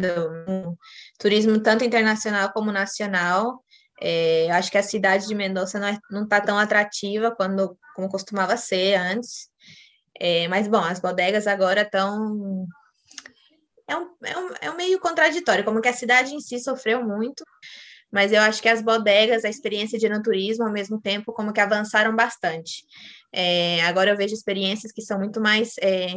Do, 0.01 0.75
turismo 1.19 1.61
tanto 1.61 1.83
internacional 1.83 2.51
como 2.53 2.71
nacional. 2.71 3.63
É, 4.01 4.49
acho 4.49 4.71
que 4.71 4.79
a 4.79 4.83
cidade 4.83 5.27
de 5.27 5.35
Mendonça 5.35 5.79
não 6.09 6.25
é, 6.25 6.41
tão 6.41 6.57
atrativa 6.57 7.29
quando, 7.29 7.77
como 7.95 8.09
costumava 8.09 8.57
ser 8.57 8.95
antes. 8.95 9.47
É, 10.19 10.47
mas, 10.47 10.67
bom, 10.67 10.83
as 10.83 10.99
bodegas 10.99 11.45
agora 11.45 11.83
estão. 11.83 12.65
É 13.87 13.95
um, 13.95 14.09
é, 14.23 14.37
um, 14.39 14.49
é 14.61 14.71
um 14.71 14.75
meio 14.75 14.99
contraditório, 14.99 15.63
como 15.63 15.79
que 15.81 15.89
a 15.89 15.93
cidade 15.93 16.33
em 16.33 16.39
si 16.39 16.57
sofreu 16.59 17.03
muito, 17.03 17.43
mas 18.11 18.33
eu 18.33 18.41
acho 18.41 18.61
que 18.61 18.69
as 18.69 18.81
bodegas, 18.81 19.45
a 19.45 19.49
experiência 19.49 19.97
de 19.97 20.09
naturismo, 20.09 20.65
ao 20.65 20.71
mesmo 20.71 20.99
tempo, 20.99 21.31
como 21.31 21.53
que 21.53 21.61
avançaram 21.61 22.15
bastante. 22.15 22.83
É, 23.31 23.81
agora 23.83 24.11
eu 24.11 24.17
vejo 24.17 24.33
experiências 24.33 24.91
que 24.91 25.01
são 25.01 25.17
muito 25.17 25.39
mais 25.39 25.75
é, 25.81 26.15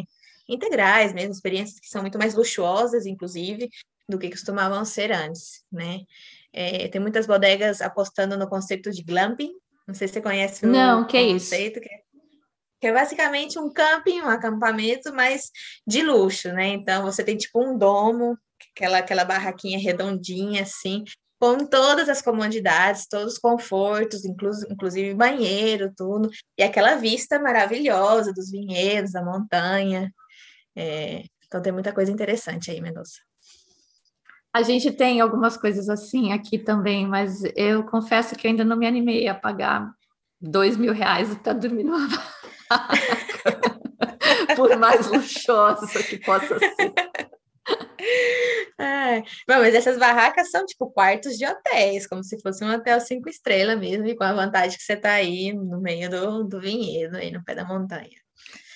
integrais 0.49 1.13
mesmo, 1.13 1.33
experiências 1.33 1.79
que 1.79 1.89
são 1.89 2.03
muito 2.03 2.19
mais 2.19 2.35
luxuosas, 2.35 3.07
inclusive, 3.07 3.69
do 4.09 4.19
que 4.19 4.31
costumavam 4.31 4.85
ser 4.85 5.13
antes, 5.13 5.63
né? 5.71 6.01
É, 6.53 6.89
tem 6.89 7.01
muitas 7.01 7.27
bodegas 7.27 7.81
apostando 7.81 8.37
no 8.37 8.49
conceito 8.49 8.91
de 8.91 9.03
glamping, 9.03 9.53
não 9.87 9.95
sei 9.95 10.09
se 10.09 10.15
você 10.15 10.21
conhece 10.21 10.65
o 10.65 10.69
não, 10.69 11.07
que 11.07 11.33
conceito, 11.33 11.79
é 11.79 11.81
isso? 11.81 11.81
Que, 11.81 12.05
que 12.81 12.87
é 12.87 12.93
basicamente 12.93 13.59
um 13.59 13.73
camping, 13.73 14.21
um 14.21 14.29
acampamento, 14.29 15.13
mas 15.13 15.51
de 15.87 16.03
luxo, 16.03 16.53
né? 16.53 16.69
Então, 16.69 17.03
você 17.03 17.25
tem 17.25 17.37
tipo 17.37 17.63
um 17.63 17.77
domo, 17.77 18.37
aquela, 18.75 18.99
aquela 18.99 19.25
barraquinha 19.25 19.79
redondinha, 19.79 20.63
assim, 20.63 21.03
com 21.41 21.59
todas 21.67 22.09
as 22.09 22.23
comodidades, 22.23 23.07
todos 23.09 23.35
os 23.35 23.39
confortos, 23.39 24.25
inclu 24.25 24.51
inclusive 24.71 25.15
banheiro, 25.15 25.93
tudo, 25.97 26.31
e 26.59 26.63
aquela 26.63 26.97
vista 26.97 27.39
maravilhosa 27.39 28.33
dos 28.33 28.51
vinhedos, 28.51 29.13
da 29.13 29.23
montanha. 29.23 30.13
É, 30.77 31.25
então 31.47 31.61
tem 31.61 31.73
muita 31.73 31.93
coisa 31.93 32.11
interessante 32.11 32.71
aí, 32.71 32.81
Mendonça. 32.81 33.21
A 34.53 34.63
gente 34.63 34.93
tem 34.93 35.21
algumas 35.21 35.57
coisas 35.57 35.89
assim 35.89 36.33
aqui 36.33 36.59
também, 36.59 37.07
mas 37.07 37.43
eu 37.57 37.85
confesso 37.85 38.37
que 38.37 38.47
ainda 38.47 38.65
não 38.65 38.77
me 38.77 38.87
animei 38.87 39.27
a 39.27 39.35
pagar 39.35 39.93
dois 40.41 40.77
mil 40.77 40.93
reais 40.93 41.35
para 41.39 41.53
dormir 41.55 41.85
numa 41.85 42.09
por 44.57 44.77
mais 44.79 45.09
luxuosa 45.09 46.03
que 46.03 46.19
possa 46.19 46.59
ser. 46.59 46.93
É. 48.79 49.23
mas 49.47 49.75
essas 49.75 49.99
barracas 49.99 50.51
são 50.51 50.67
tipo 50.67 50.91
quartos 50.91 51.39
de 51.39 51.47
hotéis, 51.47 52.07
como 52.09 52.25
se 52.25 52.41
fosse 52.41 52.65
um 52.65 52.73
hotel 52.73 53.01
cinco 53.01 53.29
estrelas 53.29 53.79
mesmo, 53.79 54.07
e 54.07 54.17
com 54.17 54.25
a 54.25 54.33
vantagem 54.33 54.77
que 54.77 54.83
você 54.83 54.95
está 54.95 55.13
aí 55.13 55.53
no 55.53 55.81
meio 55.81 56.11
do, 56.11 56.45
do 56.45 56.61
vinhedo, 56.61 57.17
aí 57.17 57.31
no 57.31 57.45
pé 57.45 57.55
da 57.55 57.65
montanha. 57.65 58.25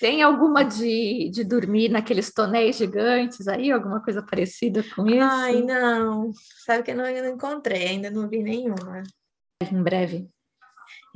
Tem 0.00 0.22
alguma 0.22 0.62
de, 0.62 1.28
de 1.30 1.42
dormir 1.42 1.88
naqueles 1.88 2.32
tonéis 2.32 2.76
gigantes 2.76 3.48
aí, 3.48 3.72
alguma 3.72 4.00
coisa 4.00 4.22
parecida 4.22 4.84
com 4.94 5.06
isso? 5.08 5.20
Ai, 5.20 5.62
não. 5.62 6.30
Sabe 6.64 6.84
que 6.84 6.92
eu 6.92 6.96
não, 6.96 7.06
eu 7.06 7.24
não 7.24 7.34
encontrei, 7.34 7.88
ainda 7.88 8.08
não 8.08 8.28
vi 8.28 8.40
nenhuma. 8.40 9.02
Em 9.60 9.82
breve. 9.82 10.30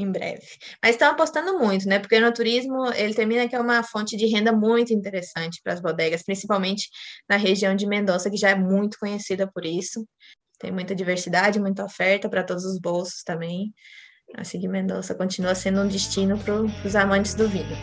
Em 0.02 0.10
breve. 0.10 0.46
Mas 0.82 0.92
estão 0.92 1.10
apostando 1.10 1.58
muito, 1.58 1.86
né? 1.88 1.98
Porque 1.98 2.18
no 2.20 2.32
turismo 2.32 2.92
ele 2.94 3.14
termina 3.14 3.48
que 3.48 3.54
é 3.54 3.60
uma 3.60 3.82
fonte 3.82 4.16
de 4.16 4.26
renda 4.26 4.52
muito 4.52 4.92
interessante 4.92 5.60
para 5.62 5.72
as 5.72 5.80
bodegas, 5.80 6.22
principalmente 6.22 6.88
na 7.28 7.36
região 7.36 7.74
de 7.74 7.86
Mendoza, 7.86 8.30
que 8.30 8.36
já 8.36 8.50
é 8.50 8.54
muito 8.54 8.98
conhecida 8.98 9.50
por 9.50 9.64
isso. 9.64 10.06
Tem 10.58 10.70
muita 10.70 10.94
diversidade, 10.94 11.60
muita 11.60 11.84
oferta 11.84 12.28
para 12.28 12.44
todos 12.44 12.64
os 12.64 12.78
bolsos 12.78 13.22
também. 13.24 13.72
Assim 14.36 14.60
que 14.60 14.68
Mendoza 14.68 15.14
continua 15.14 15.54
sendo 15.54 15.80
um 15.80 15.88
destino 15.88 16.38
para 16.38 16.54
os 16.62 16.96
amantes 16.96 17.34
do 17.34 17.48
vinho. 17.48 17.76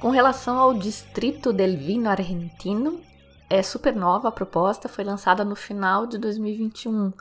Com 0.00 0.10
relação 0.10 0.56
ao 0.58 0.74
Distrito 0.74 1.52
del 1.52 1.76
Vino 1.76 2.08
Argentino, 2.08 3.02
é 3.50 3.62
super 3.62 3.94
nova 3.94 4.28
a 4.28 4.32
proposta, 4.32 4.88
foi 4.88 5.04
lançada 5.04 5.44
no 5.44 5.56
final 5.56 6.06
de 6.06 6.18
2021. 6.18 7.12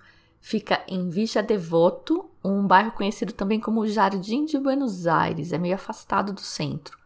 Fica 0.42 0.84
em 0.88 1.10
Villa 1.10 1.42
Devoto, 1.42 2.30
um 2.44 2.66
bairro 2.66 2.92
conhecido 2.92 3.34
também 3.34 3.60
como 3.60 3.88
Jardim 3.88 4.46
de 4.46 4.58
Buenos 4.58 5.08
Aires, 5.08 5.54
é 5.54 5.58
meio 5.58 5.76
afastado 5.76 6.34
do 6.34 6.42
centro. 6.42 6.98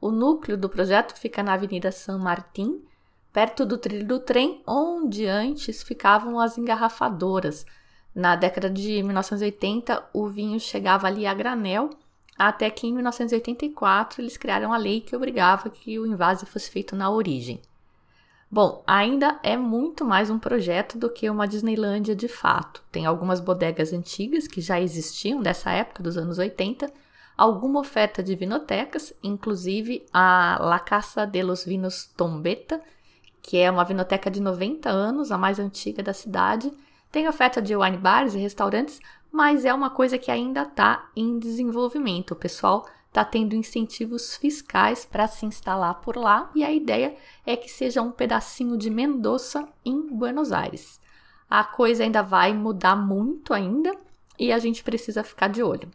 O 0.00 0.10
núcleo 0.10 0.58
do 0.58 0.68
projeto 0.68 1.18
fica 1.18 1.42
na 1.42 1.54
Avenida 1.54 1.90
San 1.90 2.18
Martín, 2.18 2.82
perto 3.32 3.64
do 3.64 3.78
trilho 3.78 4.06
do 4.06 4.20
trem, 4.20 4.62
onde 4.66 5.26
antes 5.26 5.82
ficavam 5.82 6.38
as 6.38 6.58
engarrafadoras. 6.58 7.64
Na 8.14 8.36
década 8.36 8.70
de 8.70 9.02
1980, 9.02 10.04
o 10.12 10.26
vinho 10.26 10.60
chegava 10.60 11.06
ali 11.06 11.26
a 11.26 11.34
granel, 11.34 11.90
até 12.38 12.68
que 12.70 12.86
em 12.86 12.92
1984 12.92 14.20
eles 14.20 14.36
criaram 14.36 14.72
a 14.72 14.76
lei 14.76 15.00
que 15.00 15.16
obrigava 15.16 15.70
que 15.70 15.98
o 15.98 16.06
invase 16.06 16.44
fosse 16.46 16.70
feito 16.70 16.94
na 16.94 17.10
origem. 17.10 17.60
Bom, 18.48 18.84
ainda 18.86 19.40
é 19.42 19.56
muito 19.56 20.04
mais 20.04 20.30
um 20.30 20.38
projeto 20.38 20.96
do 20.96 21.10
que 21.10 21.28
uma 21.28 21.48
Disneylândia 21.48 22.14
de 22.14 22.28
fato. 22.28 22.80
Tem 22.92 23.04
algumas 23.04 23.40
bodegas 23.40 23.92
antigas 23.92 24.46
que 24.46 24.60
já 24.60 24.80
existiam 24.80 25.42
dessa 25.42 25.72
época, 25.72 26.00
dos 26.00 26.16
anos 26.16 26.38
80, 26.38 26.90
alguma 27.36 27.80
oferta 27.80 28.22
de 28.22 28.36
vinotecas, 28.36 29.12
inclusive 29.20 30.06
a 30.12 30.58
La 30.60 30.78
Casa 30.78 31.26
de 31.26 31.42
los 31.42 31.64
Vinos 31.64 32.06
Tombeta, 32.16 32.80
que 33.42 33.58
é 33.58 33.68
uma 33.68 33.84
vinoteca 33.84 34.30
de 34.30 34.40
90 34.40 34.88
anos, 34.88 35.32
a 35.32 35.36
mais 35.36 35.58
antiga 35.58 36.00
da 36.00 36.12
cidade. 36.12 36.72
Tem 37.10 37.28
oferta 37.28 37.60
de 37.60 37.76
wine 37.76 37.96
bars 37.96 38.34
e 38.34 38.38
restaurantes, 38.38 39.00
mas 39.30 39.64
é 39.64 39.74
uma 39.74 39.90
coisa 39.90 40.18
que 40.18 40.30
ainda 40.30 40.62
está 40.62 41.10
em 41.16 41.38
desenvolvimento. 41.38 42.30
O 42.30 42.36
pessoal 42.36 42.86
está 43.16 43.24
tendo 43.24 43.56
incentivos 43.56 44.36
fiscais 44.36 45.06
para 45.06 45.26
se 45.26 45.46
instalar 45.46 46.02
por 46.02 46.18
lá 46.18 46.50
e 46.54 46.62
a 46.62 46.70
ideia 46.70 47.16
é 47.46 47.56
que 47.56 47.66
seja 47.66 48.02
um 48.02 48.12
pedacinho 48.12 48.76
de 48.76 48.90
Mendoza 48.90 49.66
em 49.82 50.02
Buenos 50.14 50.52
Aires. 50.52 51.00
A 51.48 51.64
coisa 51.64 52.04
ainda 52.04 52.22
vai 52.22 52.52
mudar 52.52 52.94
muito 52.94 53.54
ainda 53.54 53.96
e 54.38 54.52
a 54.52 54.58
gente 54.58 54.84
precisa 54.84 55.24
ficar 55.24 55.48
de 55.48 55.62
olho. 55.62 55.90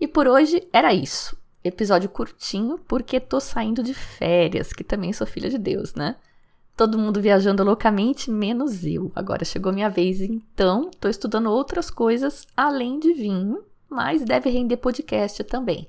E 0.00 0.08
por 0.08 0.26
hoje 0.26 0.66
era 0.72 0.94
isso. 0.94 1.36
Episódio 1.62 2.08
curtinho 2.08 2.78
porque 2.88 3.20
tô 3.20 3.38
saindo 3.38 3.82
de 3.82 3.92
férias, 3.92 4.72
que 4.72 4.82
também 4.82 5.12
sou 5.12 5.26
filha 5.26 5.50
de 5.50 5.58
Deus, 5.58 5.94
né? 5.94 6.16
Todo 6.74 6.98
mundo 6.98 7.20
viajando 7.20 7.62
loucamente, 7.62 8.30
menos 8.30 8.86
eu. 8.86 9.12
Agora 9.14 9.44
chegou 9.44 9.70
minha 9.70 9.90
vez, 9.90 10.22
então 10.22 10.90
tô 10.98 11.08
estudando 11.08 11.50
outras 11.50 11.90
coisas 11.90 12.46
além 12.56 12.98
de 12.98 13.12
vinho, 13.12 13.62
mas 13.86 14.24
deve 14.24 14.48
render 14.48 14.78
podcast 14.78 15.44
também. 15.44 15.86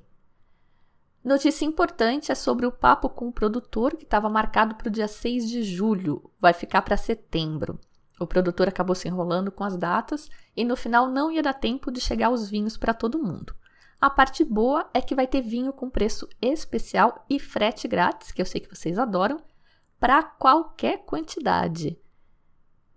Notícia 1.24 1.64
importante 1.64 2.34
é 2.34 2.36
sobre 2.36 2.66
o 2.66 2.72
papo 2.72 3.08
com 3.08 3.30
o 3.30 3.32
produtor 3.32 3.96
que 3.96 4.04
estava 4.04 4.30
marcado 4.30 4.76
para 4.76 4.90
o 4.90 4.92
dia 4.92 5.08
6 5.08 5.50
de 5.50 5.64
julho, 5.64 6.30
vai 6.38 6.52
ficar 6.52 6.82
para 6.82 6.98
setembro. 6.98 7.80
O 8.20 8.28
produtor 8.28 8.68
acabou 8.68 8.94
se 8.94 9.08
enrolando 9.08 9.50
com 9.50 9.64
as 9.64 9.78
datas 9.78 10.30
e 10.56 10.66
no 10.66 10.76
final 10.76 11.10
não 11.10 11.32
ia 11.32 11.42
dar 11.42 11.54
tempo 11.54 11.90
de 11.90 12.02
chegar 12.02 12.30
os 12.30 12.50
vinhos 12.50 12.76
para 12.76 12.94
todo 12.94 13.24
mundo. 13.24 13.56
A 14.02 14.10
parte 14.10 14.44
boa 14.44 14.90
é 14.94 15.00
que 15.00 15.16
vai 15.16 15.26
ter 15.26 15.42
vinho 15.42 15.72
com 15.72 15.90
preço 15.90 16.28
especial 16.42 17.24
e 17.30 17.40
frete 17.40 17.88
grátis, 17.88 18.34
que 18.34 18.42
eu 18.42 18.46
sei 18.46 18.60
que 18.60 18.76
vocês 18.76 19.00
adoram, 19.00 19.42
para 19.98 20.22
qualquer 20.22 21.06
quantidade. 21.06 21.98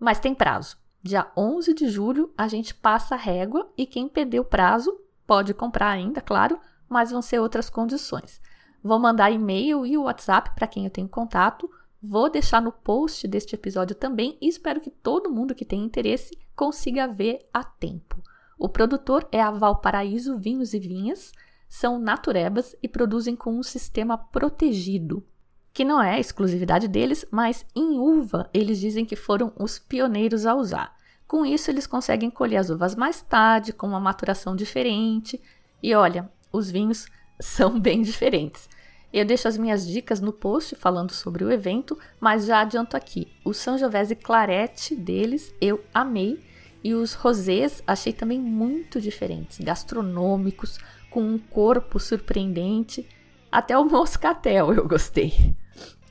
Mas 0.00 0.18
tem 0.18 0.34
prazo. 0.34 0.76
Dia 1.00 1.30
11 1.36 1.72
de 1.74 1.88
julho 1.88 2.34
a 2.36 2.48
gente 2.48 2.74
passa 2.74 3.14
a 3.14 3.18
régua 3.18 3.72
e 3.78 3.86
quem 3.86 4.08
perdeu 4.08 4.42
o 4.42 4.46
prazo 4.46 5.00
pode 5.24 5.54
comprar 5.54 5.90
ainda, 5.90 6.20
claro, 6.20 6.58
mas 6.88 7.11
vão 7.11 7.22
ser 7.22 7.40
outras 7.40 7.68
condições. 7.70 8.40
Vou 8.83 8.99
mandar 8.99 9.31
e-mail 9.31 9.85
e 9.85 9.99
WhatsApp 9.99 10.51
para 10.55 10.66
quem 10.66 10.85
eu 10.85 10.90
tenho 10.90 11.09
contato. 11.09 11.68
Vou 12.03 12.31
deixar 12.31 12.62
no 12.62 12.70
post 12.70 13.27
deste 13.27 13.55
episódio 13.55 13.96
também 13.96 14.38
e 14.40 14.49
espero 14.49 14.81
que 14.81 14.90
todo 14.90 15.31
mundo 15.31 15.55
que 15.55 15.64
tem 15.64 15.83
interesse 15.83 16.38
consiga 16.55 17.09
ver 17.09 17.49
a 17.53 17.64
tempo. 17.64 18.22
O 18.59 18.68
produtor 18.68 19.27
é 19.33 19.40
a 19.40 19.51
Valparaíso 19.51 20.38
Vinhos 20.38 20.72
e 20.72 20.79
Vinhas, 20.79 21.33
são 21.68 21.99
naturebas 21.99 22.77
e 22.83 22.88
produzem 22.88 23.35
com 23.35 23.59
um 23.59 23.62
sistema 23.62 24.16
protegido, 24.16 25.27
que 25.72 25.85
não 25.85 26.01
é 26.01 26.18
exclusividade 26.18 26.88
deles, 26.88 27.27
mas 27.31 27.66
em 27.75 27.99
uva 27.99 28.49
eles 28.55 28.79
dizem 28.79 29.05
que 29.05 29.16
foram 29.16 29.53
os 29.59 29.79
pioneiros 29.79 30.46
a 30.46 30.55
usar. 30.55 30.96
Com 31.27 31.44
isso, 31.44 31.70
eles 31.70 31.87
conseguem 31.87 32.31
colher 32.31 32.59
as 32.59 32.70
uvas 32.70 32.94
mais 32.94 33.20
tarde, 33.20 33.72
com 33.72 33.87
uma 33.87 33.99
maturação 33.99 34.55
diferente. 34.55 35.42
E 35.83 35.92
olha, 35.94 36.31
os 36.52 36.70
vinhos 36.70 37.06
são 37.40 37.78
bem 37.78 38.02
diferentes. 38.02 38.68
Eu 39.12 39.24
deixo 39.24 39.48
as 39.48 39.56
minhas 39.56 39.87
dicas 39.87 40.20
no 40.20 40.32
post 40.32 40.74
falando 40.74 41.12
sobre 41.12 41.44
o 41.44 41.50
evento, 41.50 41.98
mas 42.20 42.46
já 42.46 42.61
adianto 42.61 42.96
aqui. 42.96 43.32
O 43.44 43.54
Sangiovese 43.54 44.14
Clarete 44.14 44.94
deles 44.94 45.54
eu 45.61 45.82
amei 45.94 46.40
e 46.82 46.94
os 46.94 47.14
rosés 47.14 47.82
achei 47.87 48.12
também 48.12 48.38
muito 48.38 49.00
diferentes, 49.00 49.59
gastronômicos, 49.59 50.78
com 51.11 51.22
um 51.22 51.38
corpo 51.38 51.98
surpreendente. 51.98 53.09
Até 53.50 53.78
o 53.78 53.85
moscatel 53.88 54.72
eu 54.74 54.87
gostei. 54.87 55.56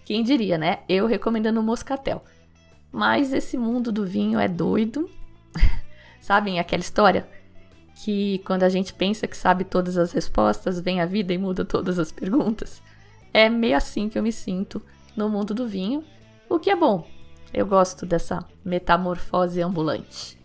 Quem 0.04 0.24
diria, 0.24 0.58
né? 0.58 0.80
Eu 0.90 1.06
recomendando 1.06 1.60
o 1.60 1.64
moscatel. 1.64 2.24
Mas 2.92 3.34
esse 3.34 3.58
mundo 3.58 3.92
do 3.92 4.06
vinho 4.06 4.40
é 4.40 4.48
doido. 4.48 5.10
Sabem 6.20 6.60
aquela 6.60 6.82
história? 6.82 7.28
Que 7.96 8.40
quando 8.40 8.64
a 8.64 8.70
gente 8.70 8.94
pensa 8.94 9.26
que 9.26 9.38
sabe 9.38 9.64
todas 9.64 9.98
as 9.98 10.12
respostas, 10.12 10.80
vem 10.80 11.02
a 11.02 11.06
vida 11.06 11.34
e 11.34 11.38
muda 11.38 11.64
todas 11.64 11.98
as 11.98 12.12
perguntas. 12.12 12.82
É 13.34 13.50
meio 13.50 13.78
assim 13.78 14.10
que 14.10 14.20
eu 14.20 14.24
me 14.24 14.32
sinto 14.32 14.82
no 15.16 15.30
mundo 15.30 15.54
do 15.54 15.68
vinho, 15.68 16.04
o 16.50 16.60
que 16.60 16.70
é 16.70 16.76
bom. 16.76 17.08
Eu 17.54 17.66
gosto 17.66 18.06
dessa 18.06 18.46
metamorfose 18.64 19.62
ambulante. 19.62 20.38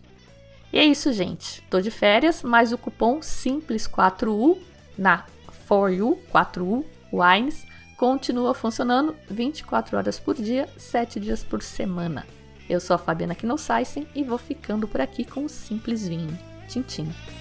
E 0.71 0.79
é 0.79 0.85
isso, 0.85 1.11
gente. 1.11 1.61
Tô 1.69 1.81
de 1.81 1.91
férias, 1.91 2.41
mas 2.41 2.71
o 2.71 2.77
cupom 2.77 3.19
Simples4U 3.19 4.57
na 4.97 5.25
For 5.67 5.91
You 5.91 6.19
4U 6.33 6.85
Wines 7.11 7.65
continua 7.97 8.53
funcionando 8.53 9.15
24 9.29 9.97
horas 9.97 10.19
por 10.19 10.35
dia, 10.35 10.69
7 10.77 11.19
dias 11.19 11.43
por 11.43 11.61
semana. 11.61 12.25
Eu 12.69 12.79
sou 12.79 12.95
a 12.95 12.97
Fabiana 12.97 13.35
Knossaisen 13.35 14.07
e 14.15 14.23
vou 14.23 14.37
ficando 14.37 14.87
por 14.87 15.01
aqui 15.01 15.25
com 15.25 15.43
o 15.43 15.49
Simples 15.49 16.07
Vinho. 16.07 16.37
Tchim, 16.67 16.81
tchim. 16.83 17.40